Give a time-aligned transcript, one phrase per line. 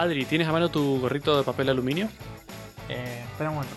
[0.00, 2.08] Adri, ¿tienes a mano tu gorrito de papel aluminio?
[2.88, 3.74] Eh, espera un momento.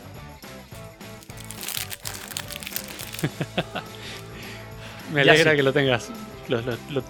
[5.14, 5.58] Me alegra sí.
[5.58, 6.12] que lo tengas.
[6.48, 7.04] Lo- lo- lo-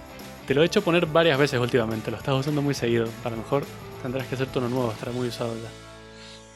[0.46, 3.08] te lo he hecho poner varias veces últimamente, lo estás usando muy seguido.
[3.24, 3.64] A lo mejor
[4.02, 5.68] tendrás que hacer uno nuevo, estará muy usado ya.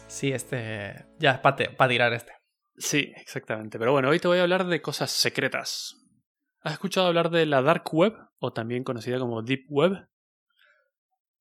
[0.09, 1.06] Sí, este.
[1.18, 2.32] Ya es para tirar este.
[2.77, 3.79] Sí, exactamente.
[3.79, 5.95] Pero bueno, hoy te voy a hablar de cosas secretas.
[6.61, 10.09] ¿Has escuchado hablar de la Dark Web, o también conocida como Deep Web?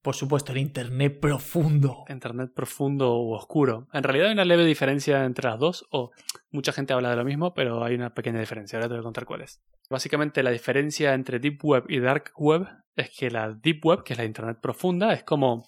[0.07, 2.05] Por supuesto, el internet profundo.
[2.07, 3.89] Internet profundo o oscuro.
[3.91, 6.11] En realidad hay una leve diferencia entre las dos, o
[6.49, 8.77] mucha gente habla de lo mismo, pero hay una pequeña diferencia.
[8.77, 9.61] Ahora te voy a contar cuál es.
[9.89, 14.13] Básicamente la diferencia entre Deep Web y Dark Web es que la Deep Web, que
[14.13, 15.67] es la Internet profunda, es como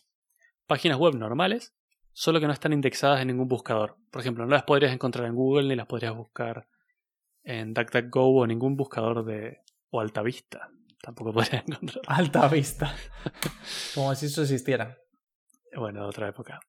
[0.68, 1.76] páginas web normales,
[2.14, 3.98] solo que no están indexadas en ningún buscador.
[4.10, 6.66] Por ejemplo, no las podrías encontrar en Google ni las podrías buscar
[7.44, 9.58] en DuckDuckGo o ningún buscador de
[9.90, 10.72] o Altavista.
[11.02, 12.04] Tampoco podrías encontrar.
[12.08, 12.96] Alta vista.
[13.96, 14.98] Como si eso existiera.
[15.76, 16.60] Bueno, de otra época.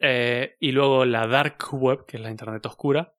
[0.00, 3.14] Eh, y luego la Dark Web, que es la Internet oscura,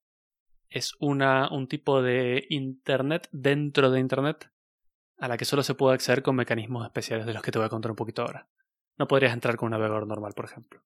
[0.70, 4.52] es una, un tipo de Internet dentro de Internet
[5.18, 7.66] a la que solo se puede acceder con mecanismos especiales de los que te voy
[7.66, 8.48] a contar un poquito ahora.
[8.98, 10.82] No podrías entrar con un navegador normal, por ejemplo.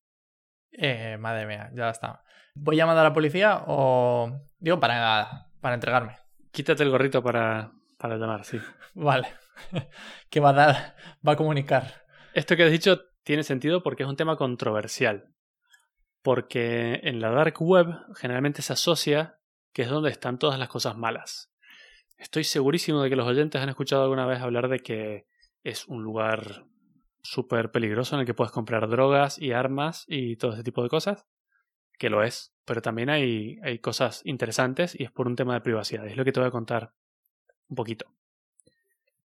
[0.72, 2.24] Eh, madre mía, ya está.
[2.56, 4.32] ¿Voy a mandar a la policía o.?
[4.60, 6.18] Digo, para, para entregarme.
[6.52, 8.60] Quítate el gorrito para, para llamar, sí.
[8.96, 9.30] Vale.
[10.30, 10.96] ¿Qué va a dar?
[11.26, 12.04] Va a comunicar.
[12.34, 15.34] Esto que has dicho tiene sentido porque es un tema controversial.
[16.22, 17.88] Porque en la dark web
[18.18, 19.40] generalmente se asocia
[19.72, 21.54] que es donde están todas las cosas malas.
[22.18, 25.26] Estoy segurísimo de que los oyentes han escuchado alguna vez hablar de que
[25.64, 26.66] es un lugar
[27.22, 30.90] súper peligroso en el que puedes comprar drogas y armas y todo ese tipo de
[30.90, 31.26] cosas.
[31.98, 32.54] Que lo es.
[32.66, 36.06] Pero también hay, hay cosas interesantes y es por un tema de privacidad.
[36.06, 36.94] Es lo que te voy a contar
[37.74, 38.06] un poquito.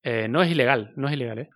[0.03, 1.49] Eh, no es ilegal, no es ilegal, ¿eh?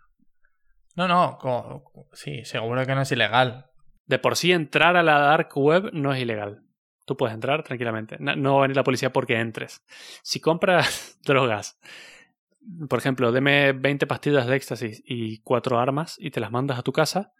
[0.95, 1.37] No, no.
[1.39, 3.65] co- sí, seguro que no es ilegal.
[4.05, 6.61] De por sí entrar a la dark web no es ilegal.
[7.05, 8.17] Tú puedes entrar tranquilamente.
[8.19, 9.83] No, no va a venir la policía porque entres.
[10.23, 11.79] Si compras drogas,
[12.87, 16.83] por ejemplo, deme 20 pastillas de éxtasis y cuatro armas y te las mandas a
[16.83, 17.33] tu casa,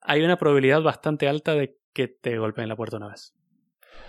[0.00, 3.32] hay una probabilidad bastante alta de que te golpeen la puerta una vez.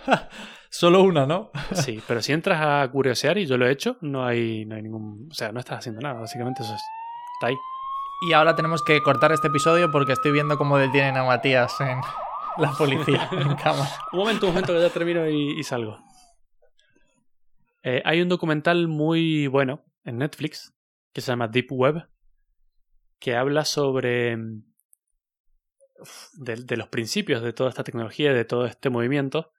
[0.76, 1.52] Solo una, ¿no?
[1.72, 4.82] Sí, pero si entras a curiosear, y yo lo he hecho, no hay, no hay
[4.82, 5.28] ningún...
[5.30, 6.82] O sea, no estás haciendo nada, básicamente eso es...
[7.36, 7.54] Está ahí.
[8.28, 12.00] Y ahora tenemos que cortar este episodio porque estoy viendo cómo detienen a Matías en
[12.58, 13.88] la policía en cámara.
[14.10, 16.00] Un momento, un momento que ya termino y, y salgo.
[17.84, 20.74] Eh, hay un documental muy bueno en Netflix
[21.12, 22.08] que se llama Deep Web
[23.20, 24.64] que habla sobre mm,
[26.38, 29.52] de, de los principios de toda esta tecnología de todo este movimiento.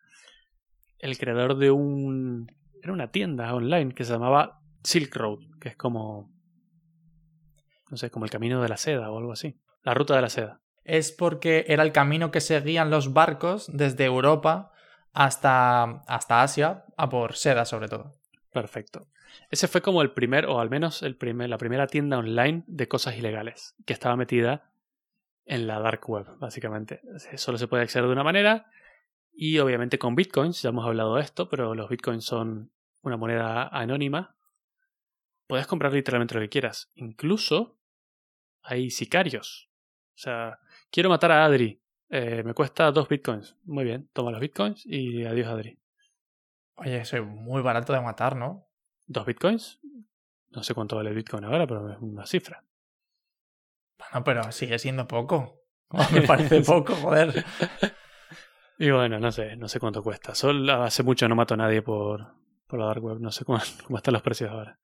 [1.05, 2.51] El creador de un
[2.81, 6.33] era una tienda online que se llamaba Silk Road, que es como
[7.91, 9.55] no sé, como el camino de la seda o algo así.
[9.83, 10.61] La ruta de la seda.
[10.83, 14.71] Es porque era el camino que seguían los barcos desde Europa
[15.13, 18.15] hasta, hasta Asia, a por seda sobre todo.
[18.51, 19.07] Perfecto.
[19.51, 22.87] Ese fue como el primer, o al menos el primer, la primera tienda online de
[22.87, 24.71] cosas ilegales, que estaba metida
[25.45, 27.01] en la dark web, básicamente.
[27.35, 28.65] Solo se puede acceder de una manera,
[29.35, 33.67] y obviamente con bitcoins, ya hemos hablado de esto, pero los bitcoins son una moneda
[33.67, 34.35] anónima.
[35.47, 36.89] Puedes comprar literalmente lo que quieras.
[36.95, 37.77] Incluso
[38.63, 39.69] hay sicarios.
[40.15, 40.59] O sea,
[40.89, 41.81] quiero matar a Adri.
[42.09, 43.57] Eh, me cuesta dos bitcoins.
[43.65, 45.77] Muy bien, toma los bitcoins y adiós Adri.
[46.75, 48.67] Oye, eso es muy barato de matar, ¿no?
[49.05, 49.79] ¿Dos bitcoins?
[50.49, 52.63] No sé cuánto vale el bitcoin ahora, pero es una cifra.
[53.97, 55.61] Bueno, pero sigue siendo poco.
[56.13, 57.45] Me parece poco, joder.
[58.77, 60.35] Y bueno, no sé, no sé cuánto cuesta.
[60.35, 62.33] Solo hace mucho no mato a nadie por,
[62.67, 63.19] por la dark web.
[63.19, 64.79] No sé cómo, cómo están los precios ahora.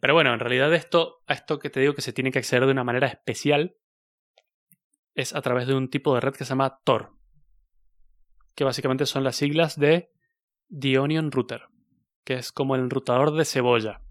[0.00, 2.64] Pero bueno, en realidad esto, a esto que te digo que se tiene que acceder
[2.66, 3.76] de una manera especial
[5.14, 7.12] es a través de un tipo de red que se llama Tor.
[8.54, 10.10] Que básicamente son las siglas de
[10.68, 11.68] The Onion Router.
[12.24, 14.02] Que es como el enrutador de cebolla.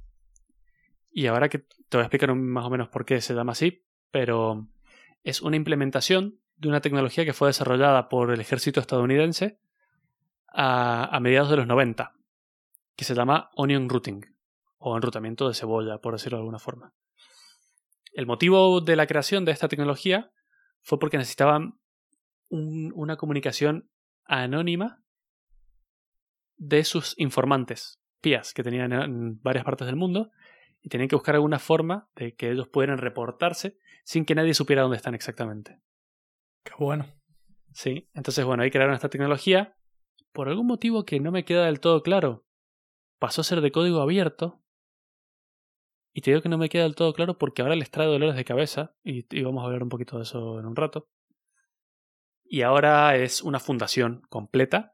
[1.12, 3.86] Y ahora que te voy a explicar más o menos por qué se llama así,
[4.12, 4.68] pero
[5.24, 9.60] es una implementación de una tecnología que fue desarrollada por el ejército estadounidense
[10.48, 12.14] a, mediados de los 90,
[12.96, 14.26] que se llama Onion Routing,
[14.78, 16.94] o enrutamiento de cebolla, por decirlo de alguna forma.
[18.14, 20.32] El motivo de la creación de esta tecnología
[20.82, 21.78] fue porque necesitaban
[22.48, 23.90] un- una comunicación
[24.24, 25.02] anónima
[26.58, 30.32] de sus informantes, pías, que tenían en varias partes del mundo,
[30.82, 34.84] y tenían que buscar alguna forma de que ellos pudieran reportarse sin que nadie supiera
[34.84, 35.82] dónde están exactamente.
[36.66, 37.06] Qué bueno.
[37.72, 39.78] Sí, entonces bueno, ahí crearon esta tecnología.
[40.34, 42.46] Por algún motivo que no me queda del todo claro,
[43.20, 44.62] pasó a ser de código abierto
[46.18, 48.38] Y te digo que no me queda del todo claro porque ahora les trae dolores
[48.38, 51.10] de cabeza y, y vamos a hablar un poquito de eso en un rato.
[52.46, 54.94] Y ahora es una fundación completa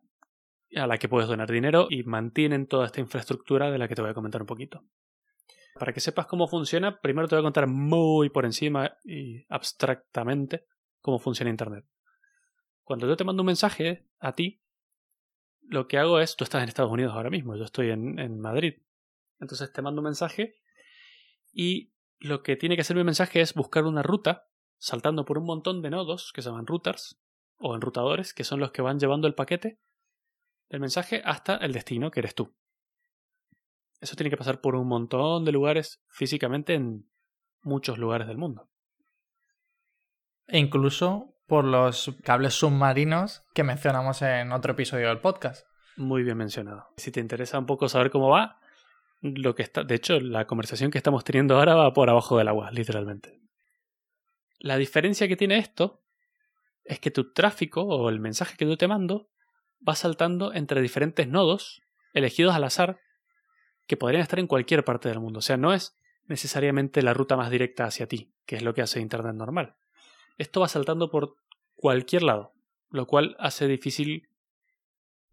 [0.76, 4.02] a la que puedes donar dinero y mantienen toda esta infraestructura de la que te
[4.02, 4.84] voy a comentar un poquito.
[5.76, 10.66] Para que sepas cómo funciona, primero te voy a contar muy por encima y abstractamente
[11.02, 11.86] cómo funciona Internet.
[12.84, 14.62] Cuando yo te mando un mensaje a ti,
[15.62, 18.82] lo que hago es, tú estás en Estados Unidos ahora mismo, yo estoy en, Madrid.
[19.40, 20.56] Entonces te mando un mensaje
[21.52, 25.46] y lo que tiene que hacer mi mensaje es buscar una ruta saltando por un
[25.46, 27.22] montón de nodos que se llaman routers
[27.58, 29.80] o enrutadores, que son los que van llevando el paquete
[30.70, 32.56] del mensaje hasta el destino, que eres tú.
[34.00, 37.10] Eso tiene que pasar por un montón de lugares físicamente en
[37.62, 38.71] muchos lugares del mundo.
[40.52, 45.66] E incluso por los cables submarinos que mencionamos en otro episodio del podcast.
[45.96, 46.90] Muy bien mencionado.
[46.98, 48.60] Si te interesa un poco saber cómo va,
[49.22, 52.50] lo que está, de hecho, la conversación que estamos teniendo ahora va por abajo del
[52.50, 53.40] agua, literalmente.
[54.60, 56.04] La diferencia que tiene esto
[56.84, 59.30] es que tu tráfico o el mensaje que yo te mando
[59.88, 61.82] va saltando entre diferentes nodos
[62.14, 63.00] elegidos al azar
[63.88, 65.40] que podrían estar en cualquier parte del mundo.
[65.40, 68.82] O sea, no es necesariamente la ruta más directa hacia ti, que es lo que
[68.82, 69.76] hace Internet normal.
[70.42, 71.36] Esto va saltando por
[71.76, 72.54] cualquier lado,
[72.90, 74.28] lo cual hace difícil...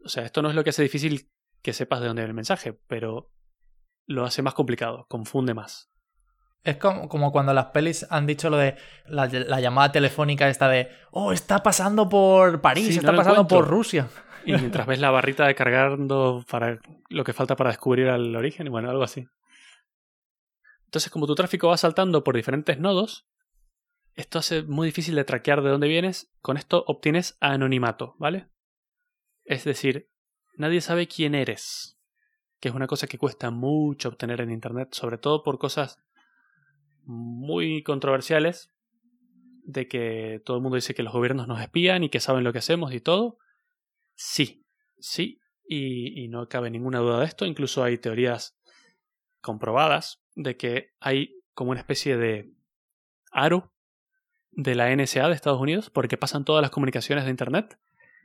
[0.05, 1.31] O sea, esto no es lo que hace difícil
[1.63, 3.33] que sepas de dónde viene el mensaje, pero
[4.05, 5.91] lo hace más complicado, confunde más.
[6.63, 8.77] Es como, como, cuando las pelis han dicho lo de
[9.07, 13.41] la, la, llamada telefónica esta de, oh, está pasando por París, Sí, está no pasando
[13.41, 13.61] encuentro.
[13.61, 14.11] por Rusia.
[14.45, 18.67] Y mientras ves la barrita de cargando para lo que falta para descubrir el origen,
[18.67, 19.27] y bueno, algo así.
[20.85, 23.27] Entonces, como tu tráfico va saltando por diferentes nodos,
[24.19, 26.29] esto hace muy difícil de traquear de dónde vienes.
[26.41, 28.49] Con esto obtienes anonimato, ¿vale?
[29.45, 30.11] Es decir,
[30.57, 32.01] nadie sabe quién eres,
[32.59, 36.03] que es una cosa que cuesta mucho obtener en Internet, sobre todo por cosas
[37.05, 38.75] muy controversiales,
[39.63, 42.53] de que todo el mundo dice que los gobiernos nos espían y que saben lo
[42.53, 43.39] que hacemos y todo.
[44.17, 44.67] Sí,
[44.99, 47.47] sí, y, y, no cabe ninguna duda de esto.
[47.47, 48.59] Incluso hay teorías
[49.41, 52.53] comprobadas de que hay como una especie de
[53.31, 53.73] aro
[54.53, 57.79] de la NSA de Estados Unidos, porque pasan todas las comunicaciones de Internet,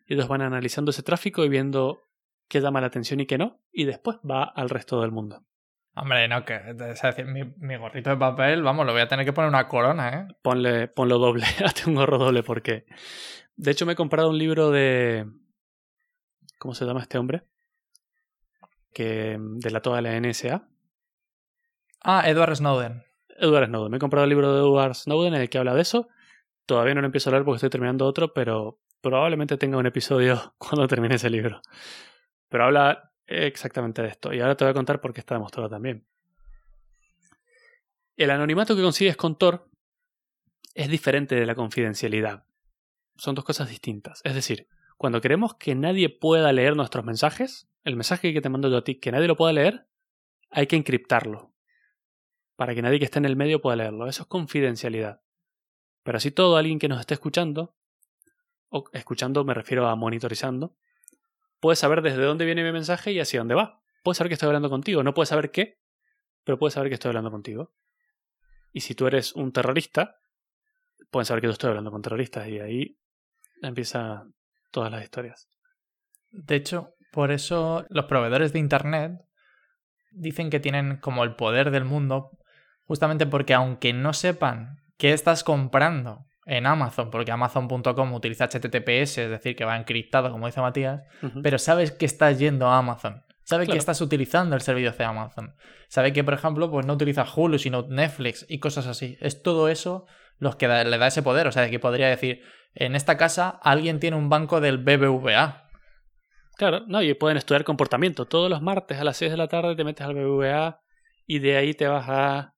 [0.08, 2.04] y ellos van analizando ese tráfico y viendo
[2.48, 5.44] qué llama la atención y qué no, y después va al resto del mundo.
[5.96, 9.26] Hombre, no, que es decir, mi, mi, gorrito de papel, vamos, lo voy a tener
[9.26, 10.36] que poner una corona, ¿eh?
[10.42, 12.86] Ponle, ponlo doble, hazte un gorro doble, porque.
[13.56, 15.28] De hecho, me he comprado un libro de.
[16.58, 17.44] ¿Cómo se llama este hombre?
[18.92, 20.68] Que delató a la NSA.
[22.04, 23.04] Ah, Edward Snowden.
[23.38, 23.92] Edward Snowden.
[23.92, 26.08] Me he comprado el libro de Edward Snowden en el que habla de eso.
[26.66, 30.54] Todavía no lo empiezo a leer porque estoy terminando otro, pero probablemente tenga un episodio
[30.58, 31.62] cuando termine ese libro.
[32.50, 34.34] Pero habla exactamente de esto.
[34.34, 36.06] Y ahora te voy a contar por qué está demostrado también.
[38.16, 39.70] El anonimato que consigues con Tor
[40.76, 42.46] es diferente de la confidencialidad.
[43.18, 44.22] Son dos cosas distintas.
[44.24, 48.70] Es decir, cuando queremos que nadie pueda leer nuestros mensajes, el mensaje que te mando
[48.70, 49.88] yo a ti, que nadie lo pueda leer,
[50.50, 51.53] hay que encriptarlo.
[52.56, 54.08] Para que nadie que esté en el medio pueda leerlo.
[54.08, 55.22] Eso es confidencialidad.
[56.04, 57.76] Pero así todo, alguien que nos esté escuchando,
[58.70, 60.76] o escuchando me refiero a monitorizando,
[61.60, 63.82] puede saber desde dónde viene mi mensaje y hacia dónde va.
[64.04, 65.02] Puede saber que estoy hablando contigo.
[65.02, 65.80] No puede saber qué,
[66.44, 67.74] pero puede saber que estoy hablando contigo.
[68.74, 70.18] Y si tú eres un terrorista,
[71.10, 72.98] pueden saber que yo estoy hablando con terroristas y ahí
[73.62, 74.34] empiezan
[74.72, 75.48] todas las historias.
[76.32, 79.22] De hecho, por eso los proveedores de Internet
[80.12, 82.32] dicen que tienen como el poder del mundo,
[82.86, 89.30] justamente porque aunque no sepan qué estás comprando en Amazon, porque Amazon.com utiliza HTTPS, es
[89.30, 91.42] decir, que va encriptado, como dice Matías, uh -huh.
[91.42, 93.24] pero sabes que estás yendo a Amazon.
[93.46, 93.76] Sabe claro.
[93.76, 95.56] que estás utilizando el servicio de Amazon.
[95.90, 99.18] Sabe que, por ejemplo, pues no utiliza Hulu, sino Netflix y cosas así.
[99.20, 100.06] Es todo eso
[100.40, 101.48] lo que da, le da ese poder.
[101.48, 102.42] O sea, que podría decir,
[102.74, 105.70] en esta casa alguien tiene un banco del BBVA.
[106.56, 108.26] Claro, no, y pueden estudiar comportamiento.
[108.26, 110.80] Todos los martes a las 6 de la tarde te metes al BBVA
[111.26, 112.53] y de ahí te vas a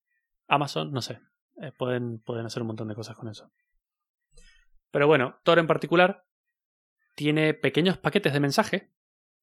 [0.47, 1.19] Amazon, no sé.
[1.61, 3.51] Eh, pueden, pueden hacer un montón de cosas con eso.
[4.91, 6.25] Pero bueno, Tor en particular
[7.15, 8.91] tiene pequeños paquetes de mensaje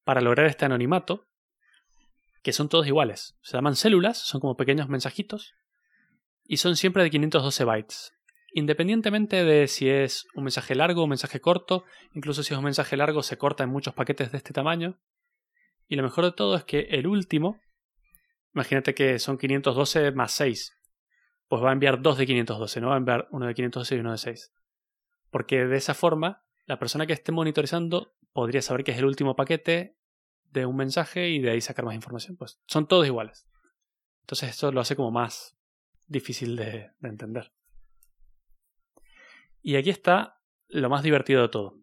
[0.03, 1.27] para lograr este anonimato
[2.43, 3.37] que son todos iguales.
[3.41, 5.53] Se llaman células, son como pequeños mensajitos
[6.43, 8.13] y son siempre de 512 bytes.
[8.51, 12.65] Independientemente de si es un mensaje largo o un mensaje corto, incluso si es un
[12.65, 14.99] mensaje largo se corta en muchos paquetes de este tamaño.
[15.87, 17.59] Y lo mejor de todo es que el último,
[18.53, 20.77] imagínate que son 512 más 6,
[21.47, 23.99] pues va a enviar dos de 512, no va a enviar uno de 512 y
[23.99, 24.53] uno de 6.
[25.29, 29.35] Porque de esa forma, la persona que esté monitorizando podría saber que es el último
[29.35, 29.97] paquete
[30.51, 32.37] de un mensaje y de ahí sacar más información.
[32.37, 33.47] Pues son todos iguales.
[34.21, 35.57] Entonces esto lo hace como más
[36.07, 37.51] difícil de, de entender.
[39.61, 41.79] Y aquí está lo más divertido de todo,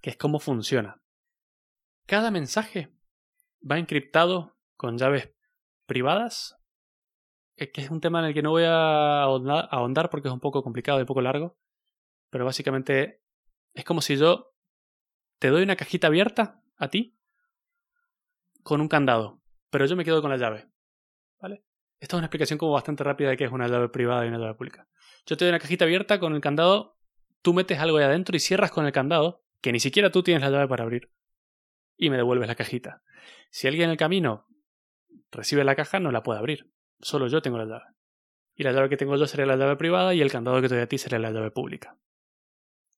[0.00, 1.00] que es cómo funciona.
[2.06, 2.92] Cada mensaje
[3.68, 5.32] va encriptado con llaves
[5.86, 6.55] privadas,
[7.56, 10.62] que es un tema en el que no voy a ahondar porque es un poco
[10.62, 11.58] complicado y un poco largo,
[12.30, 13.22] pero básicamente
[13.72, 14.54] es como si yo
[15.38, 17.18] te doy una cajita abierta a ti
[18.62, 20.68] con un candado, pero yo me quedo con la llave.
[21.40, 21.64] ¿Vale?
[21.98, 24.38] Esta es una explicación como bastante rápida de qué es una llave privada y una
[24.38, 24.88] llave pública.
[25.24, 26.98] Yo te doy una cajita abierta con el candado,
[27.42, 30.42] tú metes algo ahí adentro y cierras con el candado, que ni siquiera tú tienes
[30.42, 31.10] la llave para abrir,
[31.96, 33.02] y me devuelves la cajita.
[33.50, 34.46] Si alguien en el camino
[35.30, 36.70] recibe la caja, no la puede abrir.
[37.00, 37.84] Solo yo tengo la llave.
[38.54, 40.74] Y la llave que tengo yo sería la llave privada y el candado que te
[40.74, 41.96] doy a ti sería la llave pública.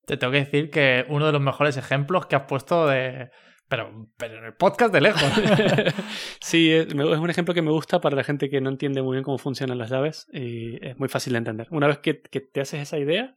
[0.07, 3.31] Te tengo que decir que uno de los mejores ejemplos que has puesto de,
[3.69, 5.23] pero, pero en el podcast de lejos.
[6.41, 9.25] sí, es, un ejemplo que me gusta para la gente que no entiende muy bien
[9.25, 11.67] cómo funcionan las llaves y es muy fácil de entender.
[11.71, 13.37] Una vez que, que te haces esa idea,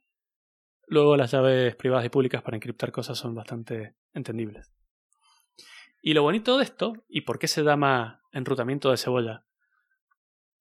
[0.88, 4.72] luego las llaves privadas y públicas para encriptar cosas son bastante entendibles.
[6.02, 9.46] Y lo bonito de esto, y por qué se llama enrutamiento de cebolla,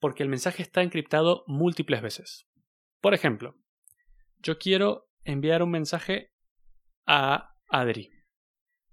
[0.01, 2.49] porque el mensaje está encriptado múltiples veces.
[3.01, 3.57] Por ejemplo,
[4.39, 6.33] yo quiero enviar un mensaje
[7.07, 8.11] a Adri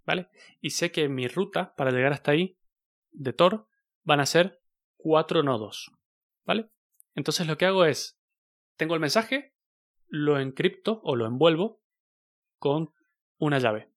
[0.07, 0.29] ¿vale?
[0.61, 2.57] Y sé que mi ruta para llegar hasta ahí
[3.11, 3.67] de Tor
[4.03, 4.61] van a ser
[4.95, 5.91] cuatro nodos,
[6.45, 6.71] ¿vale?
[7.13, 8.17] Entonces lo que hago es,
[8.77, 9.53] tengo el mensaje,
[10.07, 11.83] lo encripto o lo envuelvo
[12.57, 12.93] con
[13.37, 13.91] una llave.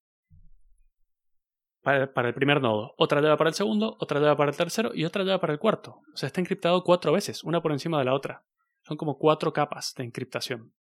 [1.82, 5.04] Para, el primer nodo, otra llave para el segundo, otra llave para el tercero y
[5.04, 6.02] otra llave para el cuarto.
[6.12, 8.44] O sea, está encriptado cuatro veces, una por encima de la otra.
[8.82, 10.74] Son como cuatro capas de encriptación.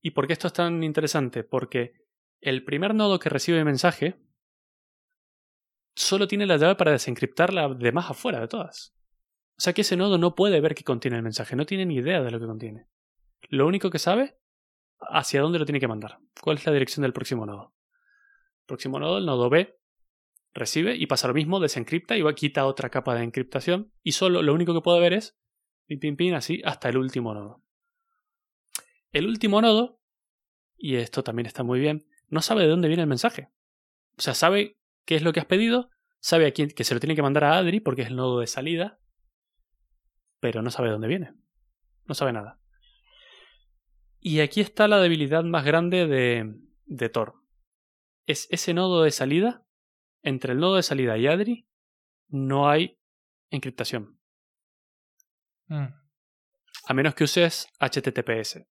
[0.00, 1.44] ¿Y por qué esto es tan interesante?
[1.44, 1.92] Porque
[2.40, 4.16] el primer nodo que recibe el mensaje
[5.94, 8.94] solo tiene la llave para desencriptar la demás afuera de todas.
[9.56, 11.96] O sea que ese nodo no puede ver qué contiene el mensaje, no tiene ni
[11.96, 12.88] idea de lo que contiene.
[13.48, 14.36] Lo único que sabe,
[14.98, 17.72] hacia dónde lo tiene que mandar, cuál es la dirección del próximo nodo.
[18.72, 19.78] Próximo nodo, el nodo B,
[20.54, 24.12] recibe y pasa lo mismo, desencripta y va a quitar otra capa de encriptación y
[24.12, 25.36] solo lo único que puede ver es
[25.84, 27.62] pin pin pin así hasta el último nodo.
[29.10, 30.00] El último nodo,
[30.78, 33.50] y esto también está muy bien, no sabe de dónde viene el mensaje.
[34.16, 37.00] O sea, sabe qué es lo que has pedido, sabe a quién, que se lo
[37.00, 39.00] tiene que mandar a Adri porque es el nodo de salida,
[40.40, 41.34] pero no sabe de dónde viene.
[42.06, 42.58] No sabe nada.
[44.18, 46.54] Y aquí está la debilidad más grande de,
[46.86, 47.41] de Tor.
[48.26, 49.64] Es ese nodo de salida,
[50.22, 51.68] entre el nodo de salida y Adri,
[52.28, 52.98] no hay
[53.50, 54.18] encriptación.
[55.66, 55.86] Mm.
[56.86, 58.64] A menos que uses HTTPS.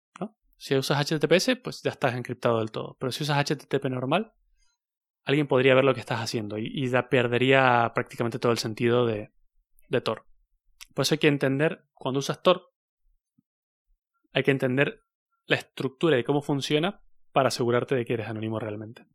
[0.57, 2.97] Si usas HTTPS, pues ya estás encriptado del todo.
[3.01, 4.35] Pero si usas HTTP normal,
[5.25, 9.33] alguien podría ver lo que estás haciendo y, ya perdería prácticamente todo el sentido de,
[9.89, 10.27] de Tor.
[10.95, 12.75] Por eso hay que entender, cuando usas Tor,
[14.33, 15.03] hay que entender
[15.47, 17.03] la estructura y cómo funciona
[17.33, 19.07] para asegurarte de que eres anónimo realmente.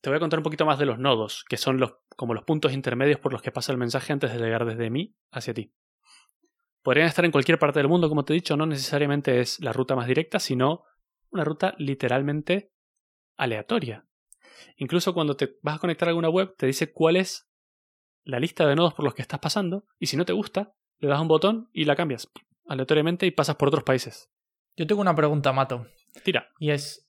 [0.00, 2.44] Te voy a contar un poquito más de los nodos, que son los, como los
[2.44, 5.72] puntos intermedios por los que pasa el mensaje antes de llegar desde mí hacia ti.
[6.82, 9.72] Podrían estar en cualquier parte del mundo, como te he dicho, no necesariamente es la
[9.72, 10.84] ruta más directa, sino
[11.30, 12.72] una ruta literalmente
[13.36, 14.06] aleatoria.
[14.76, 17.48] Incluso cuando te vas a conectar a alguna web, te dice cuál es
[18.24, 21.08] la lista de nodos por los que estás pasando, y si no te gusta, le
[21.08, 22.30] das un botón y la cambias
[22.68, 24.30] aleatoriamente y pasas por otros países.
[24.76, 25.86] Yo tengo una pregunta, Mato.
[26.24, 26.48] Tira.
[26.58, 27.05] Y es.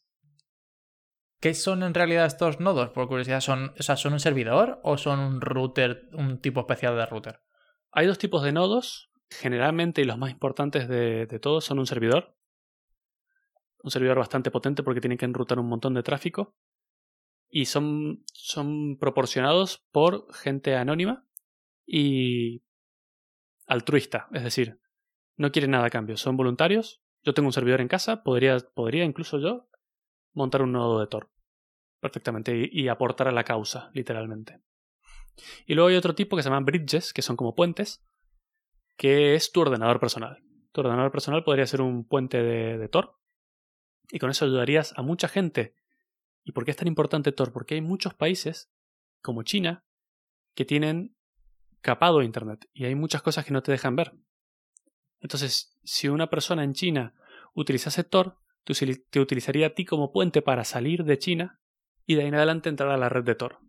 [1.40, 2.90] ¿Qué son en realidad estos nodos?
[2.90, 6.96] Por curiosidad, ¿son, o sea, ¿son un servidor o son un router, un tipo especial
[6.96, 7.42] de router?
[7.92, 12.36] Hay dos tipos de nodos generalmente y los más importantes de, todos son un servidor.
[13.84, 16.56] Un servidor bastante potente porque tiene que enrutar un montón de tráfico.
[17.50, 21.26] Y son, son proporcionados por gente anónima
[21.86, 22.64] y
[23.68, 24.28] altruista.
[24.34, 24.80] Es decir,
[25.36, 26.18] no quieren nada a cambio.
[26.18, 27.02] Son voluntarios.
[27.24, 28.24] Yo tengo un servidor en casa.
[28.24, 29.70] Podría, podría incluso yo
[30.38, 31.30] montar un nodo de Tor.
[32.00, 32.70] Perfectamente.
[32.72, 34.62] y aportar a la causa, literalmente.
[35.66, 38.06] Y luego hay otro tipo que se llaman bridges, que son como puentes,
[38.98, 40.44] que es tu ordenador personal.
[40.72, 43.18] Tu ordenador personal podría ser un puente de, Tor
[44.10, 45.76] y con eso ayudarías a mucha gente.
[46.44, 47.52] ¿Y por qué es tan importante Tor?
[47.52, 48.72] Porque hay muchos países,
[49.22, 49.86] como China,
[50.56, 51.16] que tienen
[51.82, 54.14] capado Internet y hay muchas cosas que no te dejan ver.
[55.20, 57.14] Entonces, si una persona en China
[57.54, 58.38] utilizase Tor,
[58.74, 61.60] te utilizaría a ti como puente para salir de China
[62.06, 63.60] y de ahí en adelante entrar a la red de Tor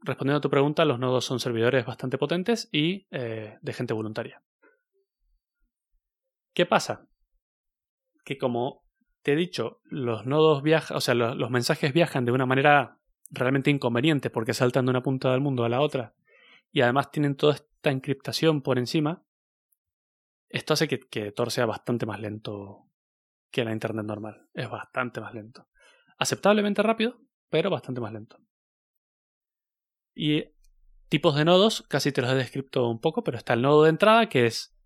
[0.00, 4.42] respondiendo a tu pregunta, los nodos son servidores bastante potentes y eh, de gente voluntaria.
[6.54, 7.08] ¿Qué pasa?
[8.24, 8.84] Que como
[9.22, 12.98] te he dicho, los nodos viajan, o sea, los, mensajes viajan de una manera
[13.30, 16.14] realmente inconveniente porque saltan de una punta del mundo a la otra
[16.72, 19.22] y además tienen toda esta encriptación por encima,
[20.48, 22.87] esto hace que, que Tor sea bastante más lento
[23.50, 24.48] que la Internet normal.
[24.54, 25.68] Es bastante más lento.
[26.18, 28.38] Aceptablemente rápido, pero bastante más lento.
[30.14, 30.44] Y
[31.08, 33.90] tipos de nodos, casi te los he descrito un poco, pero está el nodo de
[33.90, 34.76] entrada, que es,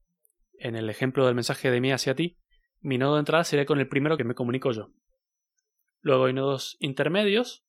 [0.58, 2.38] en el ejemplo del mensaje de mí hacia ti,
[2.80, 4.92] mi nodo de entrada sería con el primero que me comunico yo.
[6.00, 7.64] Luego hay nodos intermedios,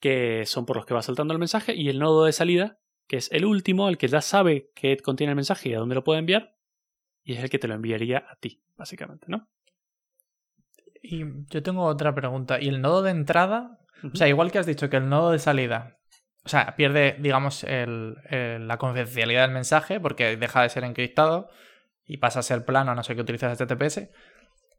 [0.00, 3.18] que son por los que va saltando el mensaje, y el nodo de salida, que
[3.18, 6.02] es el último, el que ya sabe que contiene el mensaje y a dónde lo
[6.02, 6.56] puede enviar,
[7.24, 9.48] y es el que te lo enviaría a ti, básicamente, ¿no?
[11.02, 12.60] Y yo tengo otra pregunta.
[12.60, 13.80] ¿Y el nodo de entrada?
[14.12, 15.98] O sea, igual que has dicho que el nodo de salida,
[16.44, 21.48] o sea, pierde, digamos, la confidencialidad del mensaje porque deja de ser encriptado
[22.04, 24.10] y pasa a ser plano a no ser que utilices HTTPS.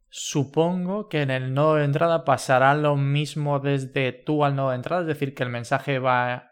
[0.09, 4.75] Supongo que en el nodo de entrada pasará lo mismo desde tú al nodo de
[4.75, 6.51] entrada, es decir, que el mensaje va...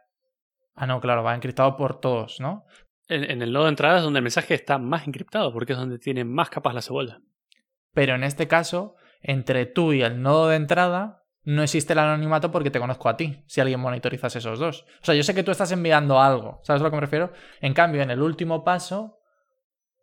[0.73, 2.65] Ah, no, claro, va encriptado por todos, ¿no?
[3.11, 5.79] En, en el nodo de entrada es donde el mensaje está más encriptado porque es
[5.79, 7.21] donde tiene más capas la cebolla.
[7.93, 12.51] Pero en este caso, entre tú y el nodo de entrada no existe el anonimato
[12.51, 14.85] porque te conozco a ti, si alguien monitorizas esos dos.
[15.01, 17.33] O sea, yo sé que tú estás enviando algo, ¿sabes a lo que me refiero?
[17.61, 19.19] En cambio, en el último paso,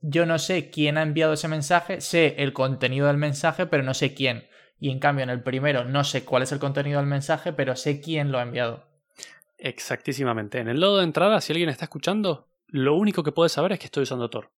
[0.00, 3.94] yo no sé quién ha enviado ese mensaje, sé el contenido del mensaje, pero no
[3.94, 4.48] sé quién.
[4.80, 7.74] Y en cambio, en el primero, no sé cuál es el contenido del mensaje, pero
[7.76, 8.86] sé quién lo ha enviado.
[9.58, 10.58] Exactísimamente.
[10.58, 13.78] En el nodo de entrada, si alguien está escuchando, lo único que puede saber es
[13.78, 14.52] que estoy usando Tor.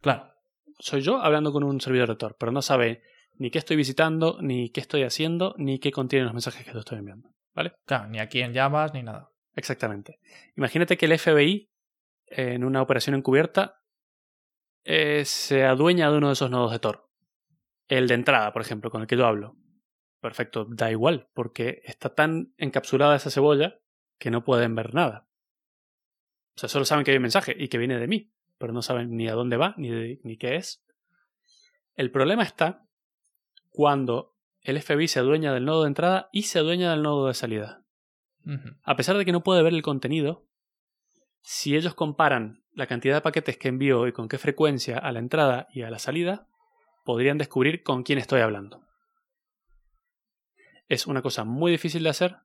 [0.00, 0.32] Claro.
[0.78, 3.02] Soy yo hablando con un servidor de Tor, pero no sabe
[3.38, 6.78] ni qué estoy visitando, ni qué estoy haciendo, ni qué contienen los mensajes que te
[6.78, 7.30] estoy enviando.
[7.54, 7.74] ¿Vale?
[7.84, 9.30] Claro, ni a quién llamas, ni nada.
[9.54, 10.18] Exactamente.
[10.56, 11.70] Imagínate que el FBI,
[12.26, 13.82] en una operación encubierta,
[14.84, 17.08] eh, se adueña de uno de esos nodos de Tor.
[17.88, 19.56] El de entrada, por ejemplo, con el que yo hablo.
[20.20, 23.80] Perfecto, da igual, porque está tan encapsulada esa cebolla
[24.18, 25.28] que no pueden ver nada.
[26.56, 28.82] O sea, solo saben que hay un mensaje y que viene de mí, pero no
[28.82, 30.84] saben ni a dónde va, ni, ni qué es.
[31.94, 32.86] El problema está
[33.70, 37.34] cuando el FBI se adueña del nodo de entrada y se adueña del nodo de
[37.34, 37.84] salida.
[38.82, 40.44] A pesar de que no puede ver el contenido,
[41.42, 45.20] si ellos comparan la cantidad de paquetes que envío y con qué frecuencia a la
[45.20, 46.48] entrada y a la salida,
[47.04, 48.84] podrían descubrir con quién estoy hablando.
[50.88, 52.36] Es una cosa muy difícil de hacer,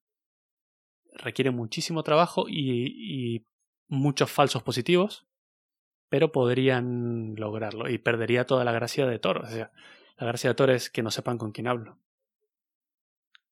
[1.13, 3.45] requiere muchísimo trabajo y, y
[3.87, 5.27] muchos falsos positivos,
[6.09, 9.39] pero podrían lograrlo y perdería toda la gracia de Tor.
[9.39, 9.71] O sea,
[10.17, 11.99] la gracia de Tor es que no sepan con quién hablo.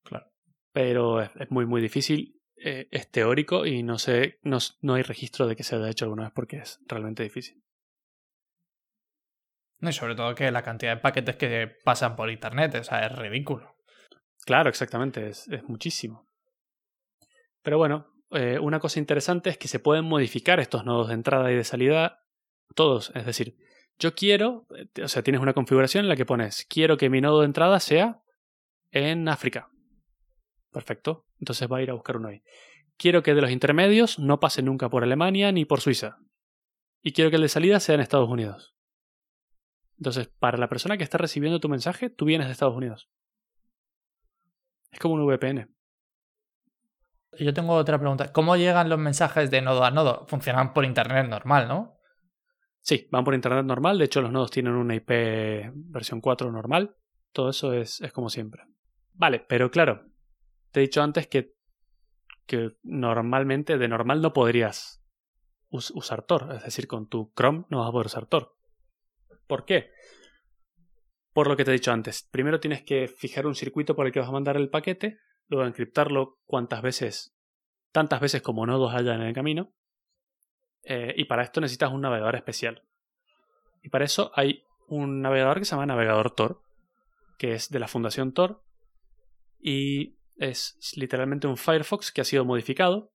[0.03, 0.31] Claro.
[0.71, 2.39] Pero es, muy, muy difícil.
[2.57, 6.05] Eh, es teórico y no sé, no, no hay registro de que se haya hecho
[6.05, 7.61] alguna vez porque es realmente difícil.
[9.81, 13.11] y sobre todo que la cantidad de paquetes que pasan por internet, o sea, es
[13.11, 13.75] ridículo.
[14.45, 16.29] Claro, exactamente, es, es muchísimo.
[17.61, 21.51] Pero bueno, eh, una cosa interesante es que se pueden modificar estos nodos de entrada
[21.51, 22.23] y de salida
[22.73, 23.11] todos.
[23.15, 23.55] Es decir,
[23.99, 27.21] yo quiero, eh, o sea, tienes una configuración en la que pones, quiero que mi
[27.21, 28.21] nodo de entrada sea
[28.91, 29.69] en África.
[30.71, 31.25] Perfecto.
[31.39, 32.43] Entonces va a ir a buscar uno ahí.
[32.97, 36.17] Quiero que de los intermedios no pase nunca por Alemania ni por Suiza.
[37.01, 38.75] Y quiero que el de salida sea en Estados Unidos.
[39.97, 43.09] Entonces, para la persona que está recibiendo tu mensaje, tú vienes de Estados Unidos.
[44.91, 45.69] Es como un VPN.
[47.39, 48.31] Yo tengo otra pregunta.
[48.31, 50.25] ¿Cómo llegan los mensajes de nodo a nodo?
[50.27, 51.97] Funcionan por internet normal, ¿no?
[52.81, 53.97] Sí, van por internet normal.
[53.97, 56.95] De hecho, los nodos tienen una IP versión 4 normal.
[57.31, 58.63] Todo eso es, es como siempre.
[59.13, 60.05] Vale, pero claro,
[60.71, 61.55] te he dicho antes que,
[62.45, 65.01] que normalmente, de normal, no podrías
[65.69, 66.53] usar Tor.
[66.55, 68.55] Es decir, con tu Chrome no vas a poder usar Tor.
[69.47, 69.91] ¿Por qué?
[71.33, 72.27] Por lo que te he dicho antes.
[72.31, 75.65] Primero tienes que fijar un circuito por el que vas a mandar el paquete, luego
[75.65, 77.35] encriptarlo cuantas veces,
[77.91, 79.73] tantas veces como nodos haya en el camino,
[80.83, 82.83] eh, y para esto necesitas un navegador especial.
[83.81, 86.61] Y para eso hay un navegador que se llama Navegador Tor,
[87.37, 88.63] que es de la Fundación Tor,
[89.59, 93.11] y es literalmente un Firefox que ha sido modificado,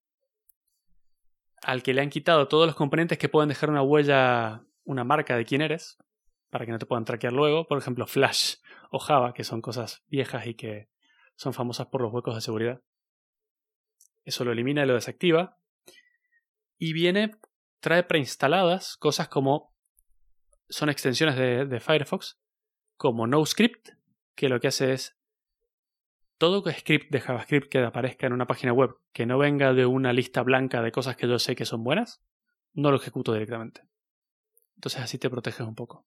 [1.62, 5.36] al que le han quitado todos los componentes que pueden dejar una huella, una marca
[5.36, 5.98] de quién eres,
[6.50, 8.56] para que no te puedan traquear luego, por ejemplo Flash
[8.90, 10.88] o Java, que son cosas viejas y que
[11.40, 12.82] son famosas por los huecos de seguridad.
[14.24, 15.56] Eso lo elimina y lo desactiva.
[16.76, 17.34] Y viene
[17.80, 19.74] trae preinstaladas cosas como
[20.68, 22.38] son extensiones de, Firefox,
[22.98, 23.88] como NoScript,
[24.34, 25.18] que lo que hace es
[26.36, 30.12] todo script de JavaScript que aparezca en una página web que no venga de una
[30.12, 32.22] lista blanca de cosas que yo sé que son buenas,
[32.74, 33.80] no lo ejecuto directamente.
[34.74, 36.04] Entonces así te proteges un poco.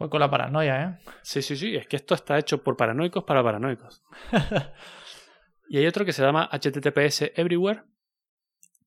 [0.00, 0.98] Juego con la paranoia, ¿eh?
[1.20, 1.76] Sí, sí, sí.
[1.76, 4.02] Es que esto está hecho por paranoicos para paranoicos.
[5.68, 7.82] y hay otro que se llama HTTPS Everywhere,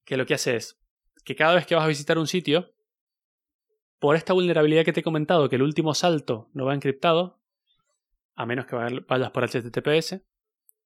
[0.05, 0.81] que lo que hace es
[1.23, 2.73] que cada vez que vas a visitar un sitio,
[3.99, 7.39] por esta vulnerabilidad que te he comentado, que el último salto no va encriptado,
[8.33, 10.19] a menos que vayas por HTTPS,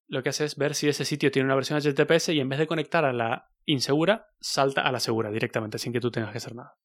[0.08, 2.60] lo que hace es ver si ese sitio tiene una versión HTTPS y en vez
[2.60, 6.40] de conectar a la insegura, salta a la segura directamente, sin que tú tengas que
[6.40, 6.76] hacer nada.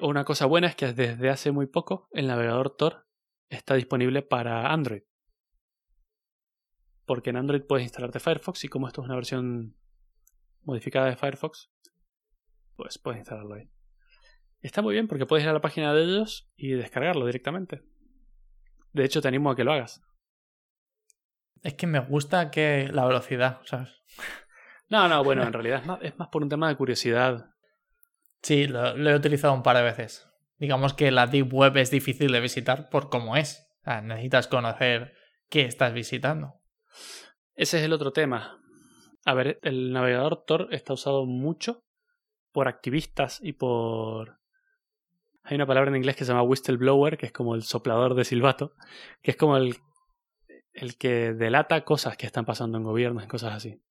[0.00, 3.06] Una cosa buena es que desde hace muy poco el navegador Tor
[3.48, 5.02] está disponible para Android.
[7.04, 9.76] Porque en Android puedes instalarte Firefox y como esto es una versión
[10.62, 11.70] modificada de Firefox,
[12.76, 13.70] pues puedes instalarlo ahí.
[14.60, 17.82] Está muy bien porque puedes ir a la página de ellos y descargarlo directamente.
[18.92, 20.02] De hecho, te animo a que lo hagas.
[21.62, 23.90] Es que me gusta que la velocidad, ¿sabes?
[24.88, 27.54] No, no, bueno, en realidad es más, por un tema de curiosidad.
[28.42, 30.28] Sí, lo, he utilizado un par de veces.
[30.58, 33.66] Digamos que la Deep Web es difícil de visitar por cómo es.
[34.02, 35.14] necesitas conocer
[35.48, 36.60] qué estás visitando.
[37.54, 38.58] Ese es el otro tema.
[39.24, 41.84] A ver, el navegador Tor está usado mucho
[42.52, 44.38] por activistas y por...
[45.42, 48.24] Hay una palabra en inglés que se llama whistleblower, que es como el soplador de
[48.24, 48.74] silbato,
[49.22, 49.76] que es como el,
[50.72, 53.82] el que delata cosas que están pasando en gobiernos y cosas así.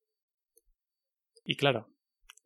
[1.43, 1.89] Y claro,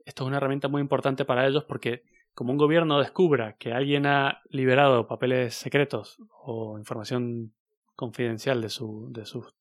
[0.06, 4.06] esto es una herramienta muy importante para ellos porque como un gobierno descubra que alguien
[4.06, 7.54] ha liberado papeles secretos o información
[7.96, 9.54] confidencial de, su, de sus